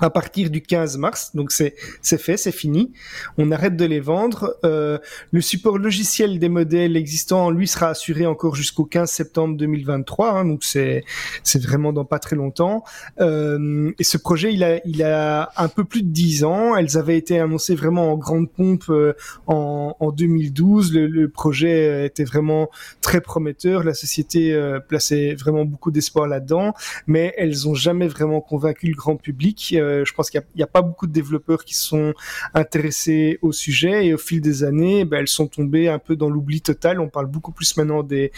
[0.00, 1.30] à partir du 15 mars.
[1.34, 2.92] Donc c'est c'est fait, c'est fini.
[3.38, 4.56] On arrête de les vendre.
[4.64, 4.98] Euh,
[5.32, 10.30] le support logiciel des modèles existants, lui, sera assuré encore jusqu'au 15 septembre 2023.
[10.30, 11.04] hein, donc c'est
[11.42, 12.84] c'est vraiment dans pas très longtemps.
[13.20, 16.76] Euh, et ce projet, il a il a un peu plus de 10 ans.
[16.76, 19.14] Elles avaient été annoncées vraiment en grande pompe euh,
[19.46, 20.92] en, en 2012.
[20.94, 22.70] Le, le projet euh, était vraiment
[23.00, 23.84] très prometteur.
[23.84, 26.74] La société euh, plaçait vraiment beaucoup d'espoir là-dedans,
[27.06, 29.74] mais elles ont jamais vraiment convaincu le grand public.
[29.84, 32.14] Euh, je pense qu'il n'y a, pas beaucoup de développeurs qui sont
[32.54, 36.28] intéressés au sujet et au fil des années, ben, elles sont tombées un peu dans
[36.28, 37.00] l'oubli total.
[37.00, 38.32] On parle beaucoup plus maintenant des,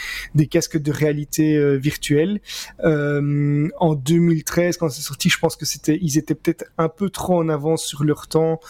[0.50, 2.40] casques de réalité virtuelle.
[2.82, 7.48] en 2013, quand c'est sorti, je pense que ils étaient peut-être un peu trop en
[7.48, 8.60] avance sur leur temps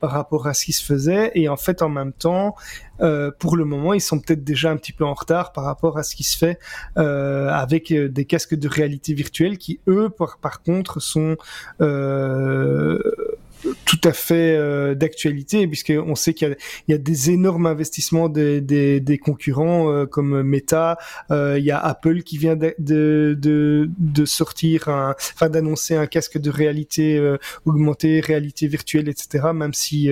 [0.00, 1.30] par rapport à ce qui se faisait.
[1.34, 2.54] Et en fait, en même temps,
[3.00, 5.98] euh, pour le moment, ils sont peut-être déjà un petit peu en retard par rapport
[5.98, 6.58] à ce qui se fait
[6.98, 11.36] euh, avec euh, des casques de réalité virtuelle qui, eux, par, contre, sont
[14.04, 16.56] à fait euh, d'actualité puisqu'on sait qu'il
[16.88, 20.98] y, y, a des énormes investissements des, des, des concurrents euh, comme Meta,
[21.30, 26.38] euh, il y a Apple qui vient de, de, de, sortir, enfin d'annoncer un casque
[26.38, 29.48] de réalité euh, augmentée, réalité virtuelle, etc.
[29.54, 30.10] Même si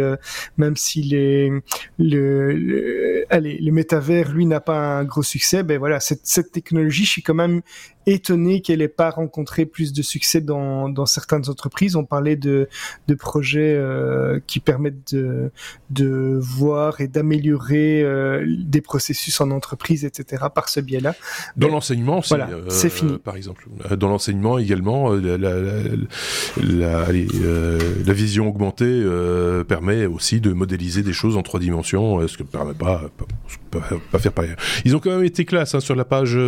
[0.57, 1.53] même si les
[1.99, 6.53] le, le, allez, le métavers lui n'a pas un gros succès, ben voilà cette, cette
[6.53, 7.63] technologie, je suis quand même
[8.07, 11.97] étonné qu'elle n'ait pas rencontré plus de succès dans, dans certaines entreprises.
[11.97, 12.69] On parlait de,
[13.09, 15.51] de projets euh, qui permettent de,
[15.91, 20.45] de voir et d'améliorer euh, des processus en entreprise, etc.
[20.55, 21.15] par ce biais-là.
[21.57, 23.19] Dans l'enseignement, c'est voilà, euh, fini.
[23.19, 25.55] Par exemple, dans l'enseignement également, la, la,
[26.63, 27.29] la, allez,
[28.05, 29.05] la vision augmentée
[29.69, 33.03] permet aussi de modéliser des choses en trois dimensions, ce que ne permet pas,
[33.71, 33.81] pas,
[34.11, 34.59] pas, faire par ailleurs.
[34.85, 36.39] Ils ont quand même été classe hein, sur la page,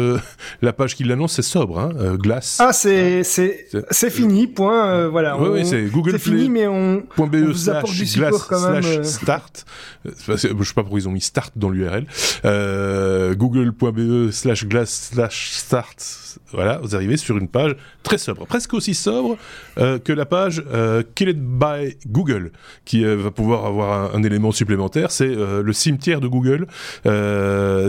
[0.62, 2.58] la page qui l'annonce sobre, hein, euh, glace.
[2.60, 4.88] Ah, c'est c'est c'est fini, point.
[4.88, 5.38] Euh, voilà.
[5.40, 8.04] Oui, oui, c'est Google C'est fini, mais on, on e vous apporte du
[8.48, 8.84] quand même.
[8.84, 9.02] Euh.
[9.02, 9.64] Start.
[10.04, 12.06] Je sais pas pourquoi ils ont mis start dans l'URL.
[12.44, 16.22] Euh, Google.be slash glass slash start.
[16.52, 19.36] Voilà, vous arrivez sur une page très sobre, presque aussi sobre
[19.78, 22.52] euh, que la page euh, Killed by Google,
[22.84, 25.10] qui euh, va pouvoir avoir un, un élément supplémentaire.
[25.10, 26.66] C'est euh, le cimetière de Google.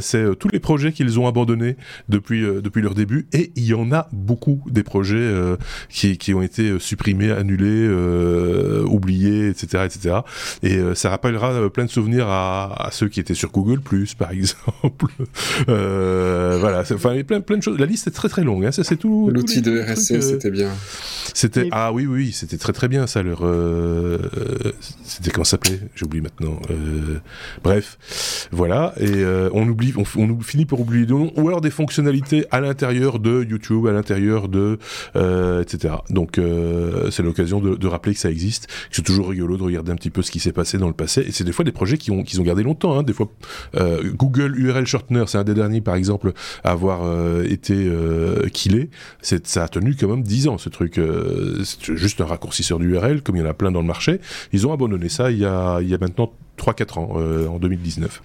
[0.01, 1.77] c'est tous les projets qu'ils ont abandonnés
[2.09, 5.57] depuis depuis leur début et il y en a beaucoup des projets euh,
[5.89, 10.15] qui, qui, ont été euh, supprimés, annulés, euh, oubliés, etc., etc.
[10.63, 14.31] Et ça rappellera plein de souvenirs à, à, ceux qui étaient sur Google Plus, par
[14.39, 15.05] exemple.
[15.67, 17.79] voilà, enfin, plein, plein de choses.
[17.79, 18.65] La liste est très très longue.
[18.65, 18.71] Hein.
[18.71, 19.29] Ça, c'est tout.
[19.31, 20.69] L'outil de RSC, c'était bien.
[21.33, 23.23] C'était ah oui oui, c'était très très bien ça.
[23.23, 23.39] Leur
[25.03, 25.79] c'était comment ça s'appelait?
[25.95, 26.59] J'ai oublié maintenant.
[27.63, 27.97] bref,
[28.51, 28.93] voilà.
[28.99, 29.23] Et
[29.53, 33.87] on oublie, on, on, finit par oublier ou alors des fonctionnalités à l'intérieur de YouTube,
[33.87, 34.77] à l'intérieur de
[35.15, 35.95] euh, etc.
[36.09, 38.67] Donc euh, c'est l'occasion de, rappeler que ça existe.
[38.91, 41.21] C'est toujours rigolo de regarder un petit peu ce qui s'est passé dans le passé.
[41.21, 42.97] Et c'est des fois des projets qui ont qui ont gardé longtemps.
[42.97, 43.03] Hein.
[43.03, 43.31] Des fois
[43.75, 47.01] euh, Google URL Shortener, c'est un des derniers par exemple à avoir
[47.43, 47.89] été
[48.51, 48.89] killé.
[49.21, 50.99] C'est ça a tenu quand même 10 ans ce truc.
[51.63, 54.19] C'est juste un raccourcisseur d'URL comme il y en a plein dans le marché.
[54.51, 58.21] Ils ont abandonné ça il y a il y a maintenant 3-4 ans, en 2019.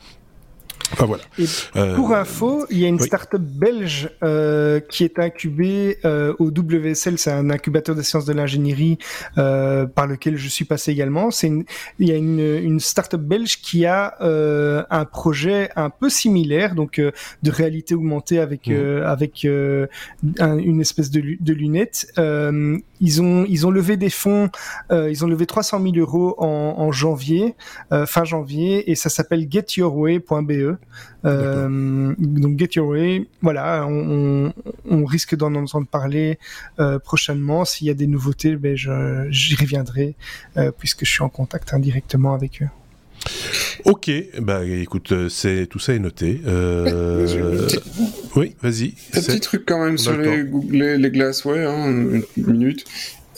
[0.92, 1.22] Enfin, voilà.
[1.38, 1.44] Et
[1.76, 3.06] euh, pour info, il y a une oui.
[3.06, 8.32] start-up belge euh, qui est incubée euh, au WSL, c'est un incubateur des sciences de
[8.32, 8.98] l'ingénierie
[9.34, 11.30] par lequel je suis passé également.
[11.30, 11.64] C'est une,
[11.98, 17.00] il y a une, une start-up belge qui a un projet un peu similaire, donc
[17.00, 19.02] de réalité augmentée avec mmh.
[19.04, 22.12] avec un, une espèce de, de lunettes.
[22.16, 24.50] ils ont ils ont levé des fonds,
[24.90, 27.54] ils ont levé 300 000 euros en, en janvier,
[28.06, 30.67] fin janvier, et ça s'appelle getyourway.be.
[31.24, 34.52] Euh, donc Get Your Way, voilà, on, on,
[34.88, 36.38] on risque d'en entendre parler
[36.78, 37.64] euh, prochainement.
[37.64, 40.16] S'il y a des nouveautés, ben j'y reviendrai
[40.56, 42.68] euh, puisque je suis en contact indirectement avec eux.
[43.84, 44.10] Ok,
[44.40, 46.40] bah écoute, c'est tout ça est noté.
[46.46, 47.68] Euh...
[48.36, 48.94] oui, vas-y.
[49.14, 52.84] Un petit truc quand même sur les, les, les, glaces, ouais, hein, une minute.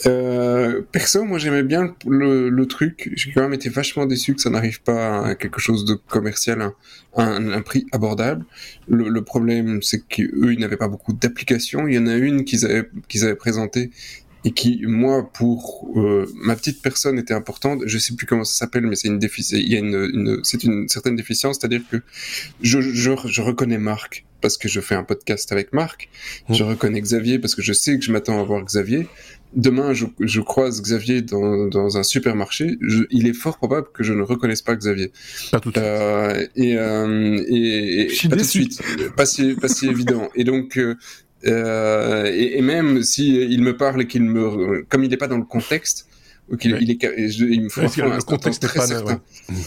[0.07, 3.11] Euh, perso, moi j'aimais bien le, le truc.
[3.13, 6.61] J'ai quand même été vachement déçu que ça n'arrive pas à quelque chose de commercial,
[6.61, 8.45] à un, un prix abordable.
[8.87, 11.87] Le, le problème, c'est qu'eux, ils n'avaient pas beaucoup d'applications.
[11.87, 13.91] Il y en a une qu'ils avaient, qu'ils avaient présentée
[14.43, 17.83] et qui, moi, pour euh, ma petite personne, était importante.
[17.85, 19.61] Je sais plus comment ça s'appelle, mais c'est une déficience.
[19.61, 21.97] Il y a une, une c'est une certaine déficience, c'est-à-dire que
[22.61, 26.09] je, je, je reconnais Marc parce que je fais un podcast avec Marc.
[26.49, 26.53] Mmh.
[26.55, 29.07] Je reconnais Xavier parce que je sais que je m'attends à voir Xavier
[29.53, 34.03] demain je, je, croise Xavier dans, dans un supermarché, je, il est fort probable que
[34.03, 35.11] je ne reconnaisse pas Xavier.
[35.51, 35.85] Pas tout de suite.
[35.85, 38.81] Euh, et, euh, et, et pas tout de suite,
[39.15, 40.29] pas si, pas si évident.
[40.35, 40.79] Et donc,
[41.47, 45.27] euh, et, et, même si il me parle et qu'il me, comme il n'est pas
[45.27, 46.07] dans le contexte,
[46.63, 47.03] il, il, est,
[47.39, 49.21] il me faut ouais, le contexte très pas certain.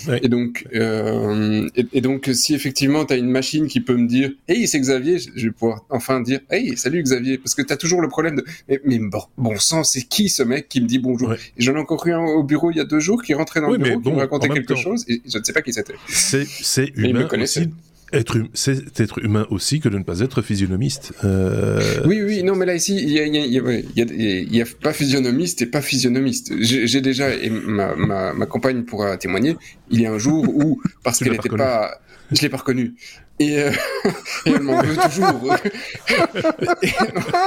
[0.07, 0.21] Ouais.
[0.23, 4.07] Et donc, euh, et, et, donc, si effectivement tu as une machine qui peut me
[4.07, 7.73] dire, hey, c'est Xavier, je vais pouvoir enfin dire, hey, salut Xavier, parce que tu
[7.73, 10.81] as toujours le problème de, mais, mais bon, bon sang, c'est qui ce mec qui
[10.81, 11.35] me dit bonjour?
[11.57, 13.71] J'en ai encore eu un au bureau il y a deux jours qui rentrait dans
[13.71, 15.73] le bureau, bon, qui me racontait quelque temps, chose, et je ne sais pas qui
[15.73, 15.95] c'était.
[16.09, 17.71] C'est, c'est humain aussi
[18.15, 21.13] être, hum, c'est être humain aussi que de ne pas être physionomiste.
[21.25, 22.03] Euh...
[22.07, 24.93] Oui, oui, non, mais là ici, il y a, y, a, y, y a, pas
[24.93, 26.53] physionomiste et pas physionomiste.
[26.61, 29.57] J'ai déjà, et ma, ma, ma, compagne pourra témoigner,
[29.91, 32.01] il y a un jour où, parce qu'elle n'était pas,
[32.33, 32.95] je l'ai pas reconnu.
[33.41, 33.71] Et, euh,
[34.47, 35.57] et elle m'en veut toujours.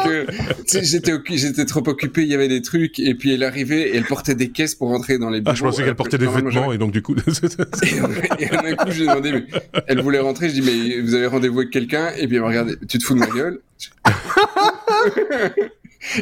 [0.05, 0.25] euh,
[0.69, 4.03] j'étais j'étais trop occupé, il y avait des trucs, et puis elle arrivait et elle
[4.03, 5.53] portait des caisses pour rentrer dans les bureaux.
[5.53, 7.15] Ah, je pensais qu'elle portait des vêtements, et donc du coup...
[7.83, 9.45] et, et d'un coup, j'ai demandé, mais
[9.87, 12.47] elle voulait rentrer, je dis, mais vous avez rendez-vous avec quelqu'un Et puis elle m'a
[12.49, 13.61] regardé, tu te fous de ma gueule?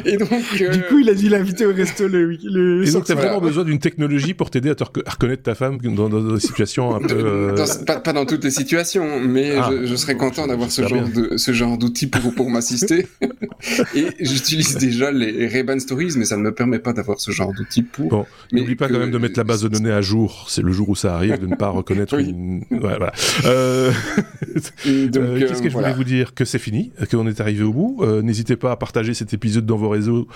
[0.04, 0.70] Et donc, euh...
[0.70, 2.36] du coup, il a dit l'inviter au resto le.
[2.42, 5.54] le et donc, t'as vraiment besoin d'une technologie pour t'aider à, te à reconnaître ta
[5.54, 7.14] femme dans, dans, des situations un peu.
[7.14, 7.54] Euh...
[7.54, 10.86] Dans, pas, pas, dans toutes les situations, mais ah, je, je, serais content d'avoir ce,
[10.86, 13.06] genre de, ce genre d'outils pour, pour m'assister.
[13.94, 17.52] et j'utilise déjà les Ray-Ban Stories, mais ça ne me permet pas d'avoir ce genre
[17.52, 18.08] d'outils pour.
[18.08, 18.94] Bon, n'oublie pas que...
[18.94, 20.46] quand même de mettre la base de données à jour.
[20.48, 22.30] C'est le jour où ça arrive de ne pas reconnaître oui.
[22.30, 22.64] une.
[22.70, 23.12] Ouais, voilà.
[23.44, 23.92] Euh...
[24.54, 25.88] Qu'est-ce que je voilà.
[25.88, 26.34] voulais vous dire?
[26.34, 27.98] Que c'est fini, qu'on est arrivé au bout.
[28.02, 30.26] Euh, N'hésitez pas à partager cet épisode dans vos réseaux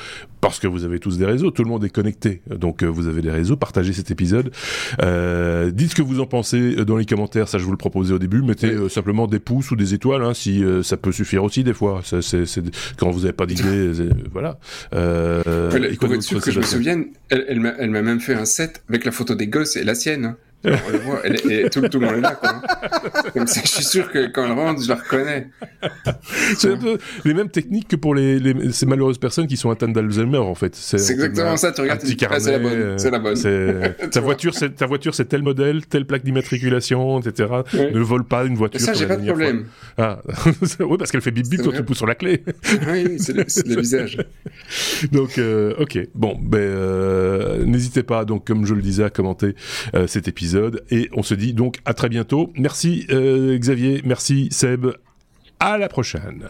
[0.41, 3.09] parce que vous avez tous des réseaux, tout le monde est connecté, donc euh, vous
[3.09, 4.51] avez des réseaux, partagez cet épisode,
[5.03, 8.15] euh, dites ce que vous en pensez dans les commentaires, ça je vous le proposais
[8.15, 11.45] au début, mettez euh, simplement des pouces ou des étoiles, hein, si ça peut suffire
[11.45, 12.63] aussi des fois, ça, c'est, c'est,
[12.97, 13.93] quand vous n'avez pas d'idée,
[14.33, 14.59] voilà.
[14.95, 18.35] Euh, pour être sûr que je me souvienne, elle, elle, m'a, elle m'a même fait
[18.35, 20.37] un set avec la photo des gosses et la sienne.
[20.65, 22.61] On le voit, elle, elle, tout, tout, le monde est là, quoi.
[23.33, 25.49] Comme ça, je suis sûr que quand elle rentre, je la reconnais.
[26.57, 29.71] C'est un peu les mêmes techniques que pour les, les ces malheureuses personnes qui sont
[29.71, 30.75] atteintes d'Alzheimer, en fait.
[30.75, 33.37] C'est, exactement ça, tu regardes, ah, c'est la bonne, c'est la bonne.
[33.37, 37.49] C'est, ta voiture, ta voiture, c'est tel modèle, telle plaque d'immatriculation, etc.
[37.73, 37.93] Ouais.
[37.93, 38.81] Ne vole pas une voiture.
[38.81, 39.65] Mais ça, j'ai pas de problème.
[39.97, 40.05] Fois.
[40.05, 40.23] Ah.
[40.81, 42.43] oui, parce qu'elle fait bip bip quand tu pousses sur la clé.
[42.89, 43.45] oui, c'est le,
[43.81, 44.19] visage.
[45.13, 45.99] Donc, euh, ok.
[46.15, 49.55] Bon, ben, euh, n'hésitez pas, donc, comme je le disais, à commenter
[49.95, 50.29] euh, cet
[50.91, 52.53] et on se dit donc à très bientôt.
[52.57, 54.87] Merci euh, Xavier, merci Seb,
[55.59, 56.49] à la prochaine.